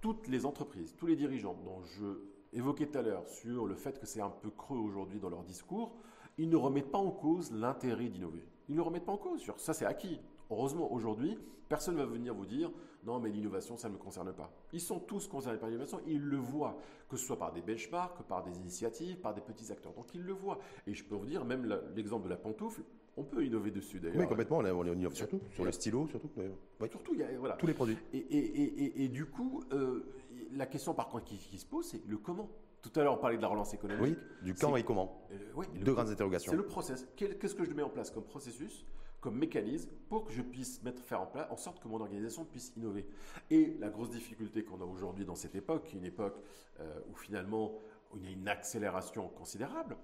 [0.00, 2.04] toutes les entreprises, tous les dirigeants dont je
[2.52, 5.42] évoquais tout à l'heure sur le fait que c'est un peu creux aujourd'hui dans leur
[5.42, 5.96] discours,
[6.38, 8.44] ils ne remettent pas en cause l'intérêt d'innover.
[8.68, 9.40] Ils ne le remettent pas en cause.
[9.40, 10.20] Sur ça, c'est acquis.
[10.50, 12.70] Heureusement, aujourd'hui, personne ne va venir vous dire
[13.04, 14.50] non, mais l'innovation, ça ne me concerne pas.
[14.72, 16.00] Ils sont tous concernés par l'innovation.
[16.08, 16.76] Ils le voient,
[17.08, 19.92] que ce soit par des benchmarks, par des initiatives, par des petits acteurs.
[19.94, 20.58] Donc, ils le voient.
[20.88, 22.82] Et je peux vous dire, même l'exemple de la pantoufle,
[23.16, 24.18] on peut innover dessus d'ailleurs.
[24.18, 26.28] Oui, complètement, on, innove surtout, sur le stylo, surtout.
[26.36, 27.54] Oui, Surtout, il y a, voilà.
[27.54, 27.96] tous les produits.
[28.12, 30.04] Et, et- et- et- et du coup, euh,
[30.52, 32.50] la question par contre qui, qui se pose, c'est le comment.
[32.92, 34.02] Tout à l'heure, on parlait de la relance économique.
[34.02, 35.26] Oui, du quand et comment.
[35.32, 36.52] Euh, le Deux grandes interrogations.
[36.52, 37.06] C'est le process.
[37.16, 38.86] Qu'est-ce que je mets en place comme processus,
[39.20, 42.44] comme mécanisme, pour que je puisse mettre, faire en place, en sorte que mon organisation
[42.44, 43.06] puisse innover?
[43.50, 46.38] Et la grosse difficulté qu'on a aujourd'hui dans cette époque, qui est une époque
[46.80, 47.72] euh, où finalement
[48.12, 49.96] où il y a une accélération considérable,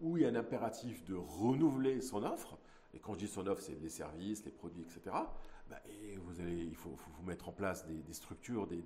[0.00, 2.56] où il y a un impératif de renouveler son offre.
[2.94, 5.16] Et quand je dis son offre, c'est les services, les produits, etc.
[5.68, 8.82] Bah, et vous allez, il faut, faut- faut mettre en place des, structures, des,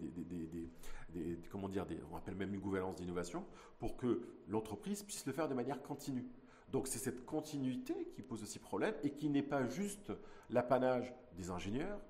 [1.50, 3.44] comment dire, on appelle même une gouvernance d'innovation,
[3.78, 6.26] pour que l'entreprise puisse le faire de manière continue.
[6.70, 10.10] Donc c'est cette continuité qui pose aussi problème et qui n'est pas juste
[10.50, 12.00] l'apanage des ingénieurs,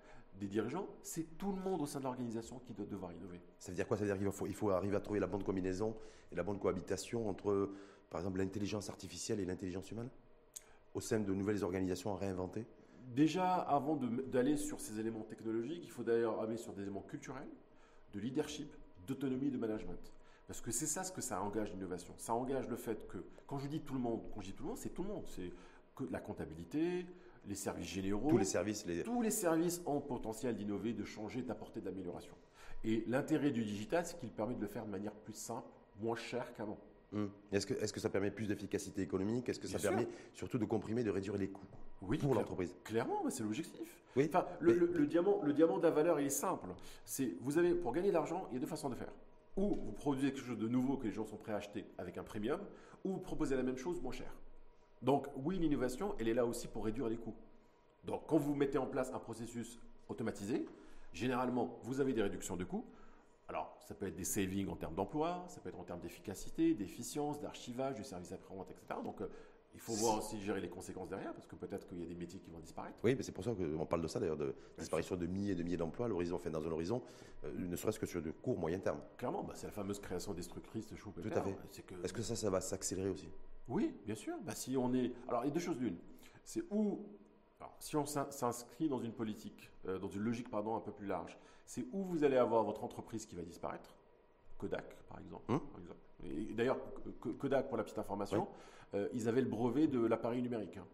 [0.41, 3.41] des dirigeants, c'est tout le monde au sein de l'organisation qui doit devoir innover.
[3.59, 3.97] Ça veut dire quoi?
[3.99, 5.95] Ça veut dire qu'il faut, il faut arriver à trouver la bonne combinaison
[6.31, 7.71] et la bonne cohabitation entre,
[8.09, 10.09] par exemple, l'intelligence artificielle et l'intelligence humaine
[10.95, 12.65] au sein de nouvelles organisations à réinventer?
[13.15, 17.49] Déjà, avant d'aller sur ces éléments technologiques, il faut d'ailleurs aller sur des éléments culturels,
[18.15, 18.75] de leadership,
[19.07, 20.13] d'autonomie, de management.
[20.47, 22.15] Parce que c'est ça ce que ça engage l'innovation.
[22.17, 24.65] Ça engage le fait que, quand je dis tout le monde, quand je dis tout
[24.65, 25.25] le monde, c'est tout le monde.
[25.27, 25.53] C'est
[25.95, 27.07] que la comptabilité,
[27.47, 29.03] les services généraux, Tous les services, les...
[29.03, 32.35] tous les services ont potentiel d'innover, de changer, d'apporter de l'amélioration.
[32.85, 35.69] Et l'intérêt du digital, c'est qu'il permet de le faire de manière plus simple,
[36.01, 36.79] moins chère qu'avant.
[37.13, 37.31] Hum.
[37.53, 39.49] Est-ce que, est-ce que ça permet plus d'efficacité économique?
[39.49, 39.91] Est-ce que ça sûr.
[39.91, 41.67] permet surtout de comprimer, de réduire les coûts?
[42.03, 43.99] Oui, pour l'entreprise Clairement, c'est l'objectif.
[44.17, 46.69] Oui, Enfin, le, mais- le- le diamant, le diamant de la valeur, il est simple.
[47.05, 49.13] C'est, vous avez, pour gagner de l'argent, il y a deux façons de faire.
[49.57, 52.19] Ou vous produisez quelque chose de nouveau que les gens sont prêts à acheter avec
[52.19, 52.61] un premium,
[53.05, 54.33] ou vous proposez la même chose moins cher.
[55.03, 57.35] Donc, oui, l'innovation, elle est là aussi pour réduire les coûts.
[58.05, 60.67] Donc, quand vous mettez en place un processus automatisé,
[61.13, 62.85] généralement, vous avez des réductions de coûts.
[63.49, 66.75] Alors, ça peut être des savings en termes d'emploi, ça peut être en termes d'efficacité,
[66.75, 69.01] d'efficience, d'archivage, du service après-vente, etc.
[69.05, 69.29] Donc, euh,
[69.75, 72.15] il faut voir aussi gérer les conséquences derrière, parce que peut-être qu'il y a des
[72.15, 72.97] métiers qui vont disparaître.
[73.03, 75.55] Oui, mais c'est pour ça qu'on parle de ça d'ailleurs, de disparition de milliers et
[75.55, 77.03] de milliers d'emplois, l'horizon fait dans un horizon,
[77.45, 79.01] euh, ne serait-ce que sur de court, moyen terme.
[79.17, 81.57] Clairement, bah, c'est la fameuse création destructrice de Tout à fait.
[82.05, 82.23] Est-ce que...
[82.23, 83.29] ça, ça va s'accélérer aussi?
[83.69, 84.35] Oui, bien sûr.
[84.45, 85.13] Bah, si on est...
[85.29, 85.97] Alors, il y a deux choses l'une.
[86.45, 87.07] C'est où
[87.79, 91.39] si on s'inscrit dans une politique, euh, dans une logique pardon, un peu plus large,
[91.67, 93.95] c'est où vous allez avoir votre entreprise qui va disparaître,
[94.63, 95.53] Kodak par exemple.
[95.53, 95.61] Hum.
[96.55, 96.79] D'ailleurs,
[97.39, 98.47] Kodak, pour la petite information,
[98.95, 100.77] euh, ils avaient le brevet de l'appareil numérique.
[100.77, 100.87] Hein.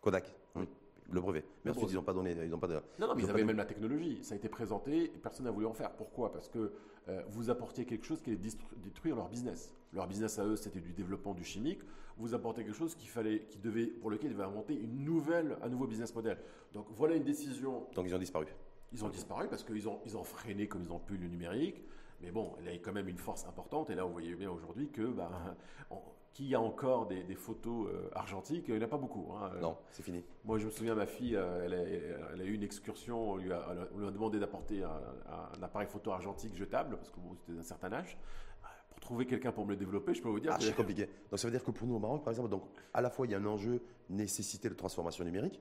[0.00, 0.66] Kodak, oui.
[1.10, 1.44] Le brevet.
[1.64, 2.34] Mais ensuite, ils n'ont pas donné.
[2.44, 4.18] Ils ont pas de, non, non, mais ils, avaient même la technologie.
[4.24, 5.92] Ça a été présenté et personne n'a voulu en faire.
[5.92, 6.32] Pourquoi?
[6.32, 6.72] Parce que
[7.08, 8.40] euh, vous apportiez quelque chose qui allait
[8.78, 9.72] détruire leur business.
[9.92, 11.80] Leur business à eux, c'était du développement du chimique.
[12.16, 15.56] Vous apportez quelque chose qui fallait, qui devait, pour lequel ils devaient inventer une nouvelle,
[15.62, 16.38] un nouveau business model.
[16.72, 17.86] Donc voilà une décision.
[17.94, 18.46] Donc ils ont disparu.
[18.92, 21.84] Ils ont disparu parce qu'ils ont, ils ont freiné comme ils ont pu le numérique.
[22.20, 23.90] Mais bon, y a quand même une force importante.
[23.90, 25.30] Et là, vous voyez bien aujourd'hui que bah,
[26.36, 29.32] qui a encore des, photos euh, argentiques Il n'y en a pas beaucoup.
[29.32, 29.52] Hein.
[29.62, 30.22] Non, c'est fini.
[30.44, 33.32] Moi, je me souviens, ma fille, euh, elle, a, eu une excursion.
[33.32, 33.74] On lui a,
[34.12, 38.18] demandé d'apporter un, appareil photo argentique jetable, parce que c'était d'un certain âge.
[38.90, 40.52] Pour trouver quelqu'un pour me le développer, je peux vous dire.
[40.54, 41.08] Ah, c'est compliqué.
[41.30, 43.26] Donc, ça veut dire que pour nous au Maroc, par exemple, donc, à la fois,
[43.26, 45.58] il y a un enjeu nécessité de transformation numérique.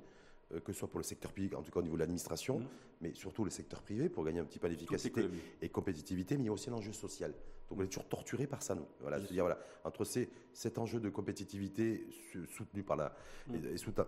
[0.54, 2.60] Euh, que ce soit pour le secteur public, en tout cas au niveau de l'administration,
[2.60, 2.68] mmh.
[3.02, 5.28] mais surtout le secteur privé pour gagner un petit peu d'efficacité
[5.62, 7.34] et compétitivité, mais il y a aussi l'enjeu social.
[7.70, 8.86] Donc on est toujours torturé par ça, nous.
[9.02, 12.08] Voilà, dire, voilà, entre ces, cet enjeu de compétitivité
[12.48, 13.16] soutenu par la,
[13.48, 13.56] mmh.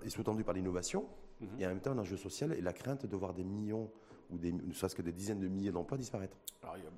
[0.03, 1.07] et, sous-tendu par l'innovation,
[1.41, 1.45] mmh.
[1.59, 3.89] et en même temps un enjeu social et la crainte de voir des millions
[4.29, 6.37] ou des, ne serait-ce que des dizaines de milliers d'emplois disparaître.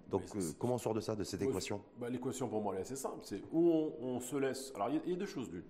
[0.10, 1.82] Donc euh, comment on sort de ça, de cette équation?
[1.98, 3.20] bah, L'équation pour moi elle est assez simple.
[3.22, 4.74] C'est où on, se laisse.
[4.76, 5.64] Alors il y, a deux choses d'une.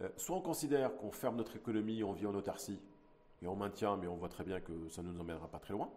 [0.00, 2.78] Euh, soit on considère qu'on ferme notre économie, on vit en autarcie,
[3.42, 5.72] et on maintient, mais on voit très bien que ça ne nous emmènera pas très
[5.72, 5.90] loin.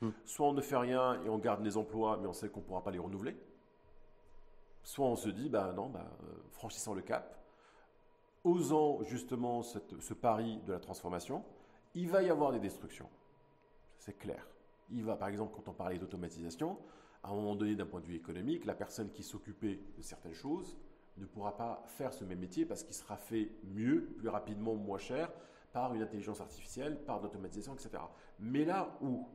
[0.00, 0.10] Hmm.
[0.24, 2.64] Soit on ne fait rien et on garde les emplois, mais on sait qu'on ne
[2.64, 3.36] pourra pas les renouveler.
[4.82, 7.38] Soit on se dit, bah non, bah, euh, franchissant le cap,
[8.44, 11.44] osant justement ce pari de la transformation,
[11.94, 13.08] il va y avoir des destructions.
[13.98, 14.46] C'est clair.
[14.90, 16.76] Il va, par exemple, quand on parlait d'automatisation,
[17.22, 20.34] à un moment donné, d'un point de vue économique, la personne qui s'occupait de certaines
[20.34, 20.76] choses
[21.18, 24.98] ne pourra pas faire ce même métier parce qu'il sera fait mieux, plus rapidement, moins
[24.98, 25.30] cher,
[25.72, 28.02] par une intelligence artificielle, par l'automatisation, etc.
[28.38, 29.26] Mais là où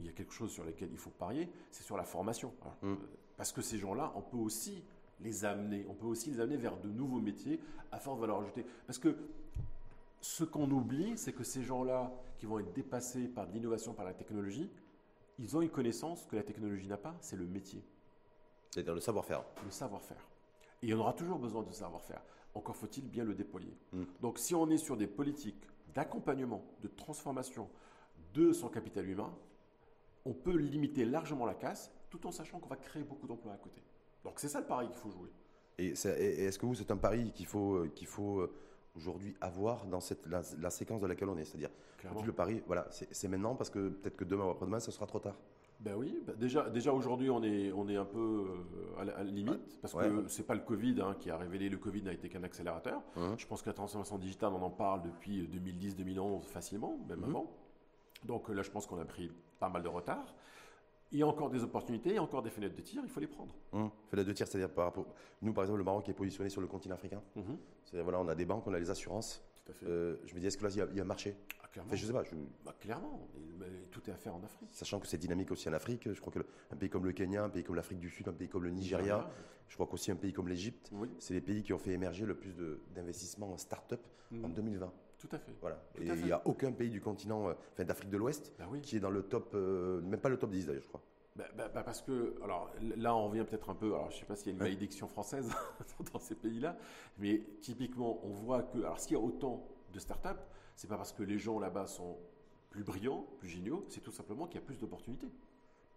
[0.00, 2.52] il y a quelque chose sur lequel il faut parier, c'est sur la formation.
[2.82, 2.86] Mm.
[2.88, 2.96] Euh,
[3.36, 4.84] parce que ces gens-là, on peut aussi
[5.20, 8.66] les amener, on peut aussi les amener vers de nouveaux métiers à forte valeur ajoutée.
[8.86, 9.16] Parce que
[10.20, 14.14] ce qu'on oublie, c'est que ces gens-là qui vont être dépassés par l'innovation, par la
[14.14, 14.70] technologie,
[15.38, 17.82] ils ont une connaissance que la technologie n'a pas, c'est le métier.
[18.70, 19.44] C'est-à-dire le savoir-faire.
[19.64, 20.28] Le savoir-faire.
[20.82, 22.22] Et on aura toujours besoin de savoir-faire.
[22.54, 23.76] Encore faut-il bien le déployer.
[23.92, 24.02] Mm.
[24.20, 27.68] Donc si on est sur des politiques d'accompagnement, de transformation
[28.34, 29.34] de son capital humain,
[30.24, 33.56] on peut limiter largement la casse tout en sachant qu'on va créer beaucoup d'emplois à
[33.56, 33.82] côté.
[34.24, 35.30] Donc c'est ça le pari qu'il faut jouer.
[35.78, 38.52] Et, est-ce que vous, c'est un pari qu'il faut, euh, qu'il faut euh,
[38.94, 41.44] aujourd'hui avoir dans cette, la, séquence dans laquelle on est?
[41.44, 41.70] C'est-à-dire,
[42.24, 45.18] le pari, voilà, c'est maintenant parce que peut-être que demain ou après-demain, ce sera trop
[45.18, 45.36] tard.
[45.84, 49.24] Ben oui, ben déjà, déjà aujourd'hui on est, on est un peu euh, à la,
[49.24, 52.12] limite, parce que ce n'est pas le Covid hein, qui a révélé, le Covid n'a
[52.12, 53.02] été qu'un accélérateur.
[53.36, 57.24] Je pense que la transformation digitale, on en parle depuis 2010-2011 facilement, même mhm.
[57.24, 57.50] avant.
[58.24, 60.34] Donc là je pense qu'on a pris pas mal de retard.
[61.10, 63.10] Il y a encore des opportunités, il y a encore des fenêtres de tir, il
[63.10, 63.54] faut les prendre.
[63.72, 63.88] Mmh.
[64.08, 65.04] Fenêtres de tir, c'est-à-dire par rapport.
[65.42, 67.20] Nous, par exemple, le Maroc est positionné sur le continent africain.
[67.36, 67.42] Mmh.
[67.84, 69.44] C'est-à-dire, voilà, on a des banques, on a les assurances.
[69.64, 69.86] Tout à fait.
[69.86, 71.36] Euh, je me dis, est-ce que là, il y, a, un marché?
[71.62, 71.94] Ah, clairement.
[71.94, 72.24] je sais pas.
[72.64, 73.28] Bah, clairement,
[73.90, 74.68] tout est à faire en Afrique.
[74.72, 76.12] Sachant que c'est dynamique aussi en Afrique.
[76.12, 78.48] Je crois qu'un pays comme le Kenya, un pays comme l'Afrique du Sud, un pays
[78.48, 79.30] comme le Nigeria,
[79.68, 82.34] je crois qu'aussi un pays comme l'Égypte, c'est les pays qui ont fait émerger le
[82.34, 82.54] plus
[82.94, 84.06] d'investissements en start-up
[84.42, 84.86] en 2020.
[84.86, 84.90] Mmh.
[85.22, 85.52] Tout à fait.
[85.60, 85.80] Voilà.
[86.00, 88.96] et il n'y a aucun pays du continent, euh, enfin d'Afrique de l'Ouest, bah qui
[88.96, 91.00] est dans le top, euh, même pas le top 10 d'ailleurs, je crois.
[91.34, 94.20] Bah, bah, bah, parce que, alors là, on revient peut-être un peu, alors je ne
[94.20, 95.50] sais pas s'il y a une malédiction française
[96.12, 96.76] dans ces pays-là,
[97.18, 100.42] mais typiquement, on voit que, alors s'il y a autant de startups,
[100.76, 102.18] c'est pas parce que les gens là-bas sont
[102.68, 105.28] plus brillants, plus géniaux, c'est tout simplement qu'il y a plus d'opportunités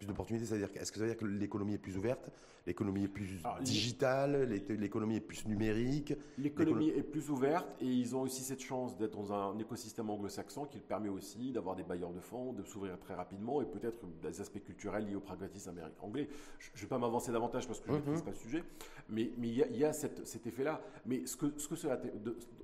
[0.06, 2.30] plus d'opportunités C'est-à-dire, est-ce que ça veut dire que l'économie est plus ouverte,
[2.65, 8.22] l'économie est plus digitale, l'économie est plus numérique L'économie est plus ouverte et ils ont
[8.22, 12.20] aussi cette chance d'être dans un écosystème anglo-saxon qui permet aussi d'avoir des bailleurs de
[12.20, 16.28] fonds, de s'ouvrir très rapidement et peut-être des aspects culturels liés au pragmatisme américain anglais.
[16.60, 18.63] Je ne vais pas m'avancer davantage parce que je ne maîtrise pas le sujet,
[19.10, 20.82] mais il y a, y a cet effet-là.
[21.06, 22.00] Mais ce que, ce que cela,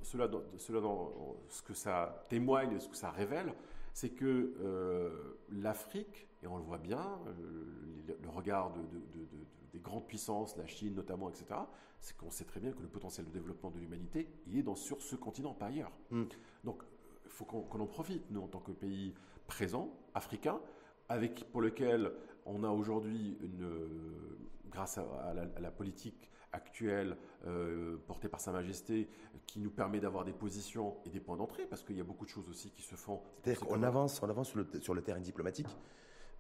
[0.04, 0.82] cela, cela
[1.50, 3.54] ce que ça témoigne, ce que ça révèle,
[3.94, 8.74] c'est que euh, l'Afrique et on le voit bien, euh, le regard
[9.74, 11.46] des grandes puissances, la Chine notamment, etc.,
[12.00, 14.76] c'est qu'on sait très bien que le potentiel de développement de l'humanité, il est dans,
[14.76, 15.92] sur ce continent, pas ailleurs.
[16.10, 16.24] Hmm.
[16.64, 16.84] Donc,
[17.26, 19.14] il faut qu'on en profite, nous, en tant que pays
[19.46, 20.60] présent, africain,
[21.10, 22.12] avec, pour lequel
[22.46, 23.38] on a aujourd'hui,
[24.70, 29.10] grâce à, la, politique actuelle euh, portée par Sa Majesté,
[29.46, 32.26] qui nous permet d'avoir des positions et des points d'entrée, parce qu'il y a beaucoup
[32.26, 33.22] de choses aussi qui se font.
[33.44, 35.68] C'est-à-dire qu'on avance, on avance sur le, sur le terrain diplomatique,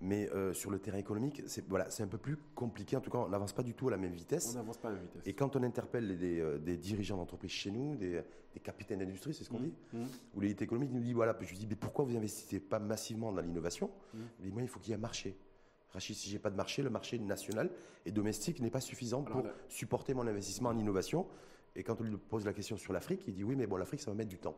[0.02, 2.98] mais euh, sur le terrain économique, c'est voilà, un peu plus compliqué.
[2.98, 4.50] En tout cas, on n'avance pas du tout à la même vitesse.
[4.52, 5.22] On n'avance pas à la même vitesse.
[5.26, 8.22] Et quand on interpelle des, euh, des dirigeants d'entreprise chez nous, des,
[8.54, 9.64] des capitaines d'industrie, c'est ce qu'on mmh.
[9.64, 10.06] dit, mmh.
[10.36, 13.32] ou l'élite économique, nous disent voilà, je lui dis, mais pourquoi vous n'investissez pas massivement
[13.32, 13.92] dans l'innovation?
[14.14, 14.18] Mmh.
[14.44, 15.38] Il moi, il faut qu'il y ait un marché.
[15.92, 17.70] Rachid, si j'ai pas de marché, le marché national
[18.06, 21.28] et domestique n'est pas suffisant pour supporter mon investissement en innovation.
[21.76, 24.02] Et quand on lui pose la question sur l'Afrique, il dit oui, mais bon, l'Afrique,
[24.02, 24.56] ça va mettre du temps.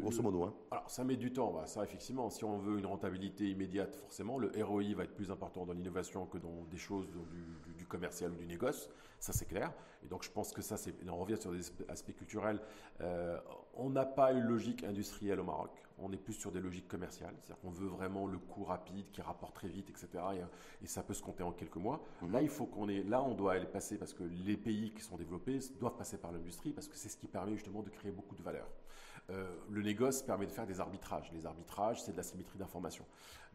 [0.00, 0.44] grosso modo.
[0.44, 0.54] Hein.
[0.70, 1.52] Alors, ça met du temps.
[1.52, 5.30] Bah, ça, effectivement, si on veut une rentabilité immédiate, forcément, le ROI va être plus
[5.30, 8.88] important dans l'innovation que dans des choses du, commercial ou du négoce.
[9.18, 9.72] Ça, c'est clair.
[10.04, 10.94] Et donc, je pense que ça, c'est.
[11.08, 12.60] On revient sur des aspects culturels.
[13.00, 13.38] Euh,
[13.74, 17.34] on n'a pas une logique industrielle au Maroc on est plus sur des logiques commerciales.
[17.40, 20.08] C'est-à-dire qu'on veut vraiment le coût rapide qui rapporte très vite, etc.
[20.82, 22.02] Et, ça peut se compter en quelques mois.
[22.22, 22.32] Mhm.
[22.32, 25.02] Là, il faut qu'on ait, là, on doit aller passer parce que les pays qui
[25.02, 28.12] sont développés doivent passer par l'industrie parce que c'est ce qui permet justement de créer
[28.12, 28.66] beaucoup de valeur.
[29.30, 31.30] Euh, le négoce permet de faire des arbitrages.
[31.32, 33.04] Les arbitrages, c'est de la symétrie d'information.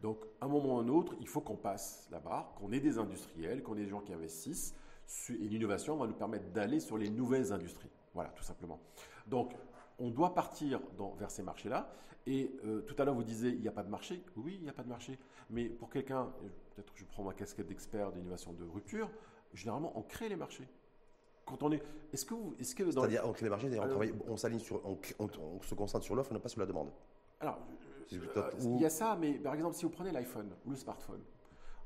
[0.02, 2.72] Donc, à un moment ou à un autre, il faut qu'on passe la barre, qu'on
[2.72, 4.74] ait des industriels, qu'on ait des gens qui investissent.
[5.28, 7.90] Et l'innovation va nous permettre d'aller sur les nouvelles industries.
[8.14, 8.80] Voilà, tout simplement.
[9.26, 9.54] Donc,
[9.98, 10.80] on doit partir
[11.18, 11.92] vers ces marchés-là.
[12.26, 14.22] Et euh, tout à l'heure, vous disiez, il n'y a pas de marché.
[14.36, 15.18] Oui, il n'y a pas de marché.
[15.50, 16.32] Mais pour quelqu'un,
[16.74, 19.10] peut-être que je prends ma casquette d'expert d'innovation de rupture,
[19.54, 20.68] généralement, on crée les marchés.
[21.50, 21.82] Quand on est,
[22.12, 23.68] est-ce que vous, est-ce que c'est-à-dire on crée les marchés,
[24.28, 24.80] on, s'aligne sur,
[25.18, 26.90] on, se concentre sur l'offre, non pas sur la demande.
[27.40, 27.58] Alors,
[28.12, 31.20] euh, il y a ça, mais par exemple, si vous prenez l'iPhone ou le smartphone,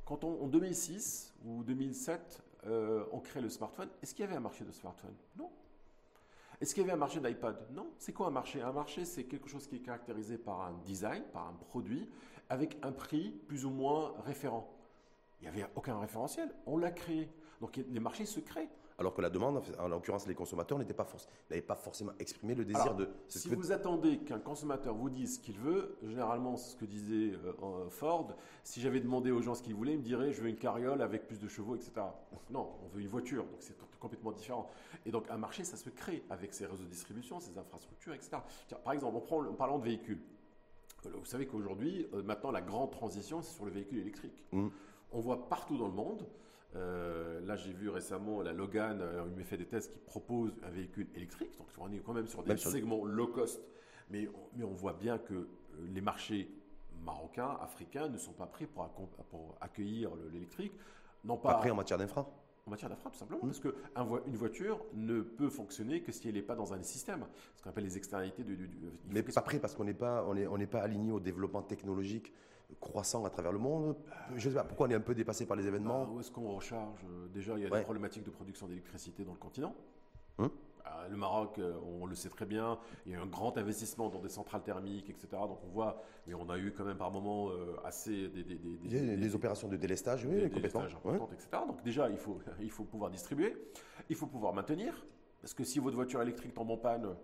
[0.05, 4.37] quand on, en 2006 ou 2007, euh, on crée le smartphone, est-ce qu'il y avait
[4.37, 5.15] un marché de smartphone?
[5.39, 5.51] Non.
[6.61, 7.87] Est-ce qu'il y avait un marché d'iPod Non.
[7.99, 8.61] C'est quoi un marché?
[8.61, 12.11] Un marché, c'est quelque chose qui est caractérisé par un design, par un produit,
[12.51, 14.71] avec un prix plus ou moins référent.
[15.41, 16.51] Il n'y avait aucun référentiel.
[16.67, 17.31] On l'a créé.
[17.61, 21.07] Donc les marchés se créent alors que la demande, en l'occurrence les consommateurs, n'avaient pas,
[21.67, 23.09] pas, forcément exprimé le désir de...
[23.29, 27.37] Si vous attendez qu'un consommateur vous dise ce qu'il veut, généralement c'est ce que disait
[27.63, 30.49] euh, Ford, si j'avais demandé aux gens ce qu'ils voulaient, ils me diraient je veux
[30.49, 31.93] une carriole avec plus de chevaux, etc.
[32.51, 34.69] Non, on veut une voiture, donc c'est complètement différent.
[35.07, 38.39] Et donc un marché, ça se crée avec ses réseaux de distribution, ses infrastructures, etc.
[38.85, 40.21] par exemple, en parlant de véhicules,
[41.07, 44.45] euh, vous savez qu'aujourd'hui, euh, maintenant la grande transition, c'est sur le véhicule électrique.
[44.53, 44.69] Mmh.
[45.13, 46.27] On voit partout dans le monde
[46.77, 50.57] euh, là, j'ai vu récemment la Logan, euh, il m'a fait des tests qui proposent
[50.65, 51.57] un véhicule électrique.
[51.59, 53.61] Donc, on est quand même sur des segments low cost.
[54.11, 55.47] Mais, mais on voit bien que euh,
[55.93, 56.51] les marchés
[57.05, 58.89] marocains, africains ne sont pas prêts pour,
[59.31, 60.73] pour accueillir l'électrique.
[61.25, 62.29] Non pas, pas prêts en matière d'infra
[62.67, 63.47] en matière d'infra, tout simplement, mmh.
[63.47, 67.63] parce qu'une voiture ne peut fonctionner que si elle n'est pas dans un système, ce
[67.63, 68.57] qu'on appelle les externalités du.
[68.57, 68.71] du,
[69.11, 71.63] mais pas prêt parce qu'on n'est pas, on est, on n'est pas aligné au développement
[71.63, 72.33] technologique
[72.81, 73.97] croissant à travers le monde.
[74.37, 76.05] Je ne sais pas pourquoi on est un peu dépassé par les événements.
[76.05, 79.33] Bah, où est-ce qu'on recharge Déjà, il y a des problématiques de production d'électricité dans
[79.33, 79.75] le continent.
[80.39, 80.51] Hum
[80.87, 83.57] ah, le Maroc, euh, on le sait très bien, il y a eu un grand
[83.57, 85.29] investissement dans des centrales thermiques, etc.
[85.33, 88.59] Donc on voit, mais on a eu quand même par moments euh, assez des, des,
[88.59, 90.83] des, des, opérations de délestage, oui, complètement.
[90.83, 91.49] importantes, etc.
[91.67, 93.57] Donc déjà, il faut, il faut pouvoir distribuer,
[94.11, 95.07] il faut pouvoir maintenir,
[95.41, 97.17] parce que si votre voiture électrique tombe en panne,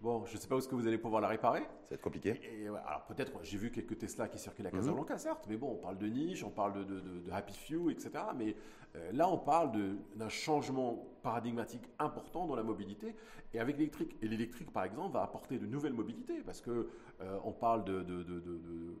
[0.00, 1.60] Bon, je ne sais pas où est-ce que vous allez pouvoir la réparer.
[1.60, 2.40] Ça va être compliqué.
[2.42, 4.78] Et, alors peut-être, j'ai vu quelques Tesla qui circulent à mhm.
[4.78, 8.10] Casablanca, certes, mais bon, on parle de niche, on parle de, de, Happy Few, etc.
[8.36, 8.54] Mais
[8.96, 9.72] euh, là, on parle
[10.14, 13.16] d'un changement paradigmatique important dans la mobilité
[13.54, 14.14] et avec l'électrique.
[14.20, 18.04] Et l'électrique, par exemple, va apporter de nouvelles mobilités parce que euh, on parle de,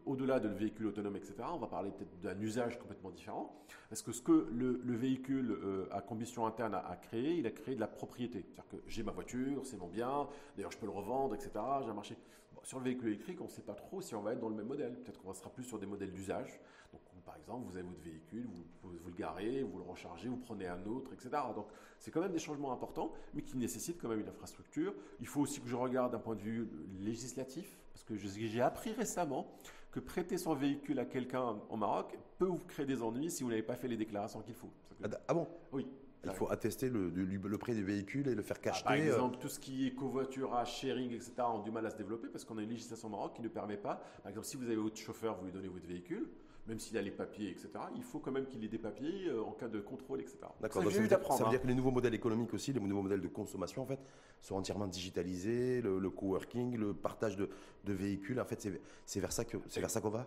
[0.06, 1.34] au-delà de le véhicule autonome, etc.
[1.52, 3.54] On va parler peut-être d'un usage complètement différent.
[3.90, 7.74] Parce que ce que le, véhicule euh, à combustion interne a, créé, il a créé
[7.74, 8.46] de la propriété.
[8.46, 10.26] C'est-à-dire que j'ai ma voiture, c'est mon bien.
[10.56, 11.50] D'ailleurs, je peux le revendre, etc.
[11.82, 12.16] J'ai un marché.
[12.62, 14.56] sur le véhicule électrique, on ne sait pas trop si on va être dans le
[14.56, 14.94] même modèle.
[14.94, 16.58] Peut-être qu'on sera plus sur des modèles d'usage.
[16.90, 20.36] Donc, par exemple, vous avez votre véhicule, vous, vous, le garez, vous le rechargez, vous
[20.36, 21.30] prenez un autre, etc.
[21.54, 21.66] Donc,
[21.98, 24.94] c'est quand même des changements importants, mais qui nécessitent quand même une infrastructure.
[25.20, 26.68] Il faut aussi que je regarde d'un point de vue
[27.00, 29.46] législatif, parce que j'ai appris récemment
[29.90, 33.50] que prêter son véhicule à quelqu'un au Maroc peut vous créer des ennuis si vous
[33.50, 34.70] n'avez pas fait les déclarations qu'il faut.
[35.02, 35.46] Ah, ah bon?
[35.72, 35.86] Oui.
[36.26, 38.84] Il faut attester le, le, prix du véhicule et le faire cacheter.
[38.84, 38.96] par euh.
[38.96, 42.44] exemple, tout ce qui est covoiturage, sharing, etc., ont du mal à se développer parce
[42.44, 44.00] qu'on a une législation au Maroc qui ne permet pas.
[44.22, 46.28] Par exemple, si vous avez votre chauffeur, vous lui donnez votre véhicule,
[46.66, 49.42] même s'il a les papiers, etc., il faut quand même qu'il ait des papiers euh,
[49.42, 50.38] en cas de contrôle, etc.
[50.60, 53.02] D'accord, ça, veut, dire, ça veut dire que les nouveaux modèles économiques aussi, les nouveaux
[53.02, 54.00] modèles de consommation, en fait,
[54.40, 57.50] sont entièrement digitalisés, le, le coworking, le partage de,
[57.84, 58.68] de, véhicules, en fait,
[59.04, 60.26] c'est vers ça qu'on va?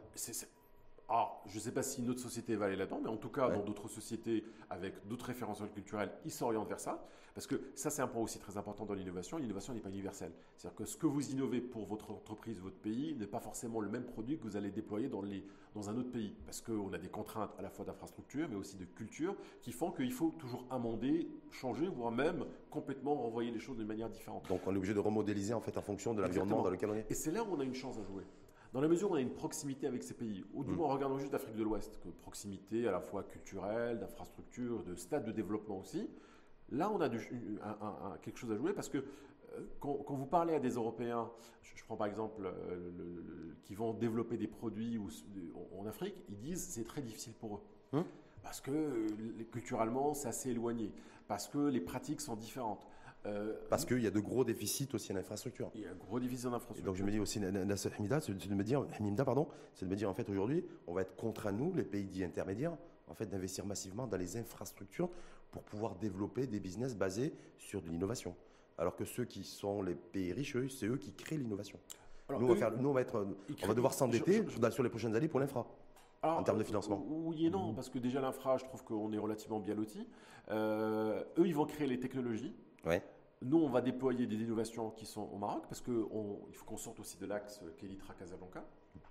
[1.09, 3.49] Alors, je ne sais pas si notre société va aller là-dedans, mais en tout cas,
[3.49, 7.07] dans d'autres sociétés avec d'autres référentiels culturels, ils s'orientent vers ça.
[7.33, 9.37] Parce que ça, c'est un point aussi très important dans l'innovation.
[9.37, 10.31] L'innovation n'est pas universelle.
[10.57, 13.89] C'est-à-dire que ce que vous innovez pour votre entreprise, votre pays, n'est pas forcément le
[13.89, 15.45] même produit que vous allez déployer dans, les,
[15.75, 16.33] dans un autre pays.
[16.45, 19.91] Parce qu'on a des contraintes à la fois d'infrastructure, mais aussi de culture, qui font
[19.91, 24.49] qu'il faut toujours amender, changer, voire même complètement renvoyer les choses d'une manière différente.
[24.49, 26.95] Donc, on est obligé de remodéliser en fait en fonction de l'environnement dans lequel on
[26.95, 27.05] est.
[27.09, 28.23] Et c'est là où on a une chance à jouer
[28.73, 30.75] dans la mesure où on a une proximité avec ces pays, ou du mm.
[30.75, 35.25] moins regardons juste l'Afrique de l'Ouest, que proximité à la fois culturelle, d'infrastructure, de stade
[35.25, 36.09] de développement aussi,
[36.69, 37.09] là on a
[38.21, 41.29] quelque chose à jouer parce que euh, quand, vous parlez à des Européens,
[41.61, 44.99] je, prends par exemple euh, qui vont développer des produits
[45.77, 47.61] en Afrique, ils disent c'est très difficile pour eux.
[47.93, 48.05] Hein?
[48.43, 49.07] Parce que euh,
[49.51, 50.91] culturellement c'est assez éloigné,
[51.27, 52.87] parce que les pratiques sont différentes.
[53.27, 55.69] Euh, Parce qu'il y a de gros déficits aussi en infrastructure.
[55.75, 56.85] Il y a un gros déficit en infrastructure.
[56.85, 58.85] donc je me dis aussi, c'est de me dire,
[59.25, 61.83] pardon, c'est de me dire en fait aujourd'hui, on va être contre à nous, les
[61.83, 65.09] pays dits intermédiaires, en fait d'investir massivement dans les infrastructures
[65.51, 68.35] pour pouvoir développer des business basés sur de l'innovation.
[68.77, 71.79] Alors que ceux qui sont les pays riches, c'est eux qui créent l'innovation.
[72.29, 73.25] Nous, on va faire, nous, on va être,
[73.63, 75.65] on va devoir s'endetter sur les prochaines années pour l'infra.
[76.21, 79.17] en termes de financement Oui et non, parce que déjà l'infra, je trouve qu'on est
[79.17, 80.05] relativement bien loti.
[80.49, 82.53] Euh, eux, ils vont créer les technologies.
[82.85, 83.01] Ouais.
[83.43, 86.99] Nous, on va déployer des innovations qui sont au Maroc parce qu'il faut qu'on sorte
[86.99, 88.65] aussi de l'axe Kelitra-Casablanca.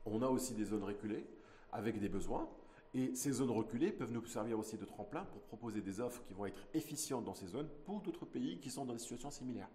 [0.05, 1.27] On a aussi des zones reculées
[1.72, 2.49] avec des besoins.
[2.95, 6.35] Et ces zones reculées peuvent nous servir aussi de tremplin pour proposer des offres qui
[6.35, 9.68] vont être efficientes dans ces zones pour d'autres pays qui sont dans des situations similaires.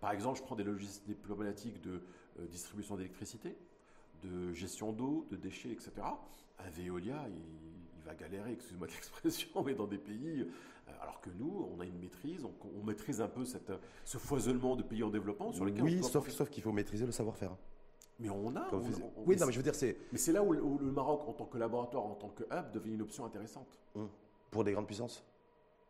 [0.00, 2.02] Par exemple, je prends des logistiques, problématiques de
[2.38, 3.56] euh, distribution d'électricité,
[4.22, 5.92] de gestion d'eau, de déchets, etc.
[6.58, 10.46] Un Veolia, il, va galérer, excusez-moi l'expression, mais dans des pays
[11.00, 13.72] alors que nous, on a une maîtrise, on, maîtrise un peu cette,
[14.04, 17.12] ce foisonnement de pays en développement sur lesquels Oui, sauf, sauf qu'il faut maîtriser le
[17.12, 17.56] savoir-faire.
[18.20, 18.68] Mais on a.
[19.26, 19.96] oui, non, mais je veux dire, c'est.
[20.12, 22.94] Mais c'est là où, le Maroc, en tant que laboratoire, en tant que hub, devient
[22.94, 23.78] une option intéressante.
[23.94, 24.08] Hum.
[24.50, 25.24] Pour des grandes puissances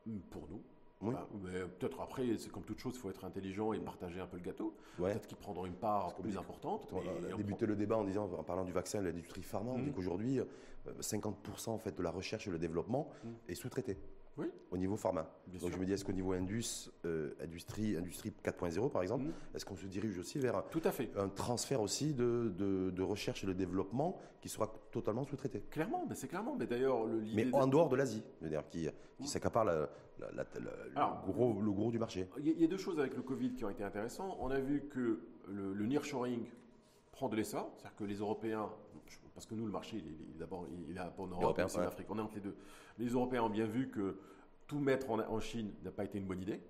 [0.06, 0.62] hum, Pour nous.
[1.02, 1.14] Oui.
[1.14, 1.26] Bah,
[1.78, 4.42] peut-être après, c'est comme toute chose, il faut être intelligent et partager un peu le
[4.42, 4.74] gâteau.
[4.98, 6.92] Peut-être qu'ils prendront une part plus importante.
[6.92, 9.88] On a débuté le débat en disant, en parlant du vaccin, l'industrie pharma, on dit
[9.88, 9.94] hum.
[9.94, 10.40] qu'aujourd'hui,
[11.00, 11.32] 50%
[11.70, 13.08] euh, en fait de la recherche et le développement
[13.48, 13.96] est sous-traité
[14.70, 15.28] au niveau pharma.
[15.60, 19.32] Donc je me dis, est-ce qu'au niveau indus, euh, industrie, industrie 4.0 par exemple, mm.
[19.54, 21.10] est-ce qu'on se dirige aussi vers Tout à fait.
[21.16, 25.60] un transfert aussi de, de, recherche et de développement qui sera totalement sous-traité?
[25.70, 26.56] Clairement, mais c'est clairement.
[26.56, 28.22] Mais d'ailleurs, le Mais en dehors de l'Asie,
[28.70, 29.26] qui, qui mm.
[29.26, 29.88] s'accapare le,
[31.26, 32.28] gros, le gros du marché.
[32.38, 34.36] Il y, a deux choses avec le Covid qui ont été intéressantes.
[34.40, 36.46] On a vu que le, le nearshoring
[37.20, 38.70] prend de l'essor, c'est-à-dire que les Européens
[39.34, 42.06] parce que nous, le marché, il est, d'abord, il est en Europe en Afrique.
[42.10, 42.56] On est entre les deux.
[42.98, 44.18] Les Européens ont bien vu que
[44.66, 46.60] tout mettre en, Chine n'a pas été une bonne idée.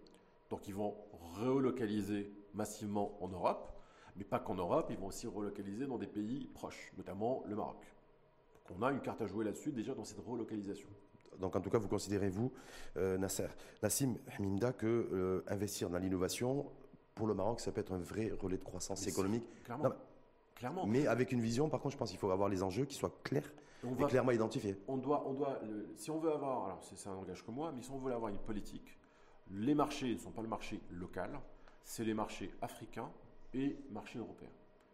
[0.51, 0.95] Donc, ils vont
[1.41, 3.73] relocaliser massivement en Europe,
[4.17, 7.83] mais pas qu'en Europe, ils vont aussi relocaliser dans des pays proches, notamment le Maroc.
[8.69, 10.89] Donc, on a une carte à jouer là-dessus déjà dans cette relocalisation.
[11.39, 12.53] Donc en tout cas, vous considérez, vous,
[12.97, 13.49] euh, Nasser,
[13.83, 16.67] Nassim Hamimda, que euh, investir dans l'innovation,
[17.15, 19.45] pour le Maroc, ça peut être un vrai relais de croissance économique.
[19.65, 19.93] Clairement.
[20.87, 23.15] Mais avec une vision, par contre, je pense qu'il faut avoir les enjeux qui soient
[23.23, 23.51] clairs
[23.85, 24.77] et clairement identifiés.
[24.89, 25.61] On doit, on doit,
[25.97, 28.31] si on veut avoir, alors c'est un langage que moi, mais si on veut avoir
[28.31, 28.99] une politique,
[29.51, 31.31] les marchés ne sont pas le marché local,
[31.83, 33.11] c'est les marchés africains
[33.55, 34.51] et marchés européens.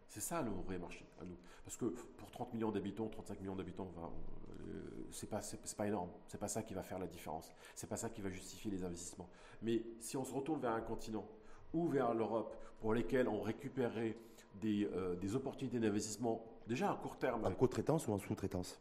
[0.07, 1.37] C'est ça le vrai marché à nous.
[1.63, 6.09] Parce que pour 30 millions d'habitants, 35 millions d'habitants, euh, c'est pas, c'est, pas énorme.
[6.27, 7.51] C'est pas ça qui va faire la différence.
[7.75, 9.29] C'est pas ça qui va justifier les investissements.
[9.61, 11.27] Mais si on se retourne vers un continent
[11.73, 14.17] ou vers l'Europe pour lesquels on récupérerait
[14.63, 17.45] euh, des, opportunités d'investissement déjà à court terme.
[17.45, 18.79] En co-traitance ou en sous-traitance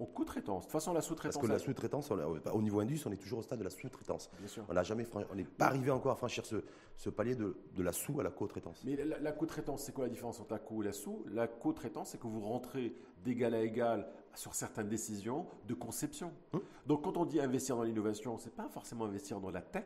[0.00, 0.62] en co-traitance.
[0.62, 1.36] De toute façon, la sous-traitance.
[1.36, 4.30] Parce que la sous-traitance, au niveau indus, on est toujours au stade de la sous-traitance.
[4.68, 8.18] On n'a jamais, on n'est pas arrivé encore à franchir ce, palier de, la sous
[8.18, 8.82] à la co-traitance.
[8.84, 11.22] Mais la, co-traitance, c'est quoi la différence entre la co et la sous?
[11.30, 16.32] La co-traitance, c'est que vous rentrez d'égal à égal sur certaines décisions de conception.
[16.54, 16.62] Hum.
[16.86, 19.84] Donc, quand on dit investir dans l'innovation, c'est pas forcément investir dans la tech,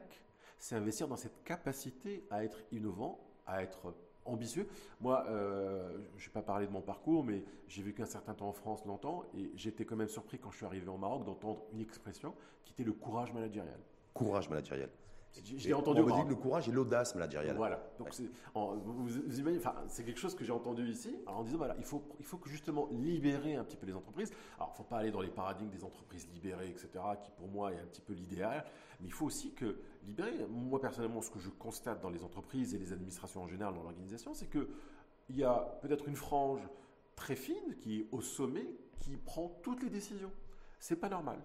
[0.59, 3.93] c'est investir dans cette capacité à être innovant, à être
[4.25, 4.69] ambitieux.
[5.01, 8.35] Moi, euh, je ne vais pas parler de mon parcours, mais j'ai vécu un certain
[8.35, 11.25] temps en France longtemps et j'étais quand même surpris quand je suis arrivé au Maroc
[11.25, 13.79] d'entendre une expression qui était le courage managérial.
[14.13, 14.91] Courage managérial.
[15.43, 16.01] J'ai entendu.
[16.01, 17.57] On me dit que le courage et l'audace managériale.
[17.57, 17.81] Voilà.
[17.99, 21.75] Donc c'est, vous, imaginez, enfin, c'est quelque chose que j'ai entendu ici, en disant voilà,
[21.79, 24.31] il faut, il faut que justement libérer un petit peu les entreprises.
[24.57, 26.89] Alors, il ne faut pas aller dans les paradigmes des entreprises libérées, etc.,
[27.21, 28.65] qui pour moi est un petit peu l'idéal,
[29.01, 30.47] mais il faut aussi que libérer.
[30.49, 33.83] Moi personnellement, ce que je constate dans les entreprises et les administrations en général dans
[33.83, 34.69] l'organisation, c'est que
[35.29, 36.61] il y a peut-être une frange
[37.17, 38.67] très fine qui est au sommet,
[39.01, 40.31] qui prend toutes les décisions.
[40.79, 41.39] C'est pas normal.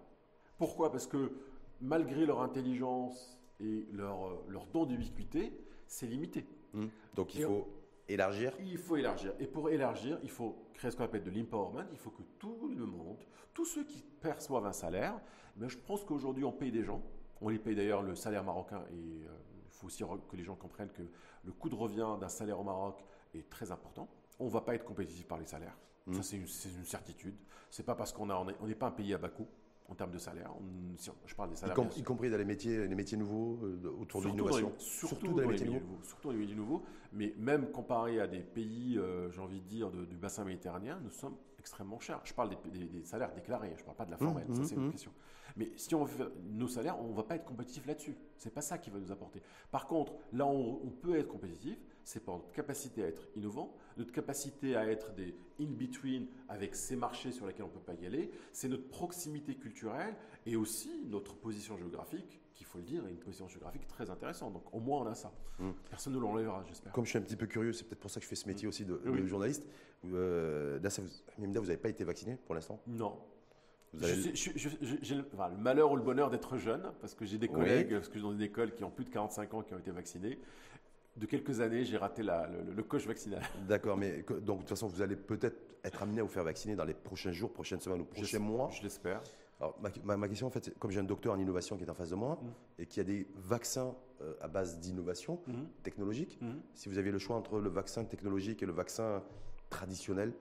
[0.57, 0.91] Pourquoi?
[0.91, 1.31] Parce que
[1.79, 5.53] malgré leur intelligence et leur, euh, leur don d'ubiquité,
[5.87, 6.45] c'est limité.
[6.73, 6.85] Mmh.
[7.15, 7.67] Donc il faut
[8.07, 9.33] élargir Il faut élargir.
[9.39, 11.85] Et pour élargir, il faut créer ce qu'on appelle de l'empowerment.
[11.91, 13.17] Il faut que tout le monde,
[13.53, 15.19] tous ceux qui perçoivent un salaire,
[15.55, 17.01] mais je pense qu'aujourd'hui, on paye des gens.
[17.41, 18.83] On les paye d'ailleurs le salaire marocain.
[18.91, 19.27] Et euh,
[19.65, 21.03] il faut aussi que les gens comprennent que
[21.43, 24.09] le coût de revient d'un salaire au Maroc est très important.
[24.39, 25.77] On ne va pas être compétitif par les salaires.
[26.11, 26.23] Ça, mmh.
[26.23, 27.35] c'est une, une, certitude.
[27.69, 29.47] C'est pas parce qu'on n'est on pas un pays à bas coût
[29.89, 30.51] en termes de salaire.
[31.25, 31.75] je parle des salaires.
[31.97, 34.71] Y, compris dans les métiers, les métiers nouveaux euh, autour de l'innovation.
[34.77, 35.99] Surtout, dans les métiers nouveaux.
[36.03, 36.83] Surtout dans les métiers nouveaux.
[37.11, 41.09] Mais même comparé à des pays, euh, j'ai envie de dire, du bassin méditerranéen, nous
[41.09, 42.21] sommes extrêmement chers.
[42.23, 44.47] Je parle des, salaires déclarés, je ne parle pas de la mmh, formelle.
[44.53, 44.91] ça, c'est une mmh, mmh.
[44.91, 45.11] question.
[45.57, 48.15] Mais si on veut nos salaires, on ne va pas être compétitif là-dessus.
[48.37, 49.41] C'est pas ça qui va nous apporter.
[49.71, 51.77] Par contre, là où on peut être compétitif,
[52.09, 56.95] c'est par notre capacité à être innovant, notre capacité à être des in-between avec ces
[56.95, 60.15] marchés sur lesquels on ne peut pas y aller, c'est notre proximité culturelle
[60.47, 64.53] et aussi notre position géographique, qu'il faut le dire, est une position géographique très intéressante.
[64.53, 65.31] Donc au moins on a ça.
[65.59, 65.69] Mmh.
[65.87, 66.91] Personne ne l'enlèvera, j'espère.
[66.93, 68.47] Comme je suis un petit peu curieux, c'est peut-être pour ça que je fais ce
[68.47, 68.69] métier mmh.
[68.69, 69.67] aussi de, journaliste.
[70.11, 70.89] Euh, là,
[71.37, 72.81] vous n'avez pas été vacciné pour l'instant?
[72.87, 73.19] Non.
[73.93, 78.15] J'ai le malheur ou le bonheur d'être jeune, parce que j'ai des collègues, parce que
[78.15, 80.39] je suis dans une école qui ont plus de 45 ans qui ont été vaccinés
[81.17, 83.41] de quelques années, j'ai raté le, coche vaccinal.
[83.67, 86.75] D'accord, mais donc de toute façon, vous allez peut-être être amené à vous faire vacciner
[86.75, 88.69] dans les prochains jours, prochaines semaines ou prochains mois.
[88.71, 89.21] Je l'espère.
[89.61, 92.11] Alors, ma, question, en fait, comme j'ai un docteur en innovation qui est en face
[92.11, 92.81] de moi mm.
[92.81, 95.53] et qui a des vaccins euh, à base d'innovation mm.
[95.83, 96.51] technologique, mm.
[96.73, 99.21] si vous aviez le choix entre le vaccin technologique et le vaccin
[99.69, 100.33] traditionnel,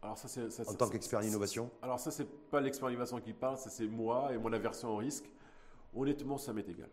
[0.00, 0.28] alors ça,
[0.66, 3.86] en tant qu'expert en innovation Alors ça, c'est pas l'expert en innovation qui parle, c'est
[3.88, 5.28] moi et mon aversion au risque.
[5.92, 6.88] Honnêtement, ça m'est égal.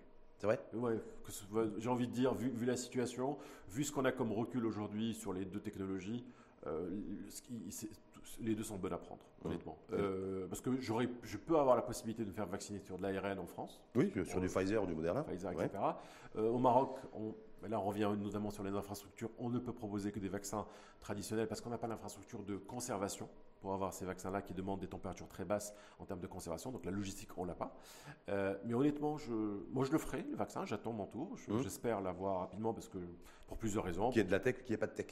[0.73, 0.99] Ouais,
[1.77, 3.37] j'ai envie de dire, vu, la situation,
[3.69, 6.25] vu ce qu'on a comme recul aujourd'hui sur les deux technologies,
[6.67, 6.89] euh,
[8.41, 9.47] les deux sont bonnes à prendre, mmh.
[9.47, 9.77] honnêtement.
[9.93, 13.39] Euh, parce que je peux avoir la possibilité de me faire vacciner sur de l'ARN
[13.39, 13.81] en France.
[13.95, 15.23] Oui, sur du Pfizer ou du Moderna.
[15.23, 15.69] Pfizer, etc.
[16.37, 17.33] Euh, au Maroc, on,
[17.67, 20.65] là on revient notamment sur les infrastructures, on ne peut proposer que des vaccins
[20.99, 23.29] traditionnels parce qu'on n'a pas d'infrastructure de conservation
[23.65, 26.71] pour avoir ces vaccins-là qui demandent des températures très basses en termes de conservation.
[26.71, 27.75] Donc la logistique, on l'a pas.
[28.29, 29.33] Euh, mais honnêtement, je,
[29.71, 31.35] moi je le ferai, le vaccin, j'attends mon tour.
[31.47, 31.63] Mmh.
[31.63, 32.99] J'espère l'avoir rapidement parce que
[33.47, 34.11] pour plusieurs raisons.
[34.11, 35.07] Qui est de la tech, qui n'est pas de tech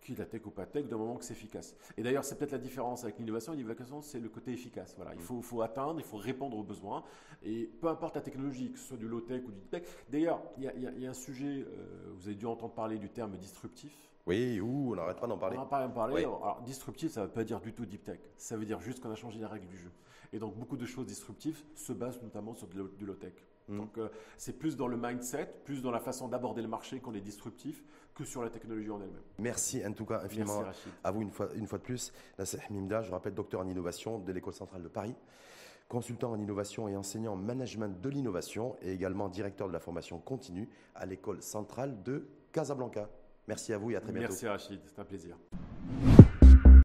[0.00, 1.74] qui est de la tech ou pas tech, d'un moment que c'est efficace.
[1.96, 3.54] Et d'ailleurs, c'est peut-être la différence avec l'innovation.
[3.54, 4.94] L'innovation, c'est le côté efficace.
[4.94, 7.02] Voilà, il faut, faut, atteindre, il faut répondre aux besoins.
[7.42, 9.82] Et peu importe la technologie, que ce soit du low-tech ou du deep-tech.
[10.08, 13.36] D'ailleurs, il y, y, a un sujet, euh, vous avez dû entendre parler du terme
[13.36, 14.06] disruptif.
[14.26, 15.56] Oui, ou on n'arrête pas d'en parler.
[15.56, 16.24] On n'arrête pas d'en parler.
[16.24, 18.18] Alors, disruptif, ça ne veut pas dire du tout deep tech.
[18.36, 19.90] Ça veut dire juste qu'on a changé les règles du jeu.
[20.32, 23.34] Et donc, beaucoup de choses disruptives se basent notamment sur du low-tech.
[23.68, 23.78] Hmm.
[23.78, 27.14] Donc, euh, c'est plus dans le mindset, plus dans la façon d'aborder le marché qu'on
[27.14, 29.22] est disruptif que sur la technologie en elle-même.
[29.38, 30.64] Merci en tout cas infiniment
[31.04, 32.12] à vous une fois, une fois de plus.
[32.38, 35.14] Nasseh Mimda, je rappelle docteur en innovation de l'École centrale de Paris,
[35.88, 40.18] consultant en innovation et enseignant en management de l'innovation et également directeur de la formation
[40.18, 43.08] continue à l'École centrale de Casablanca.
[43.48, 44.28] Merci à vous et à très bientôt.
[44.28, 45.36] Merci Rachid, c'est un plaisir.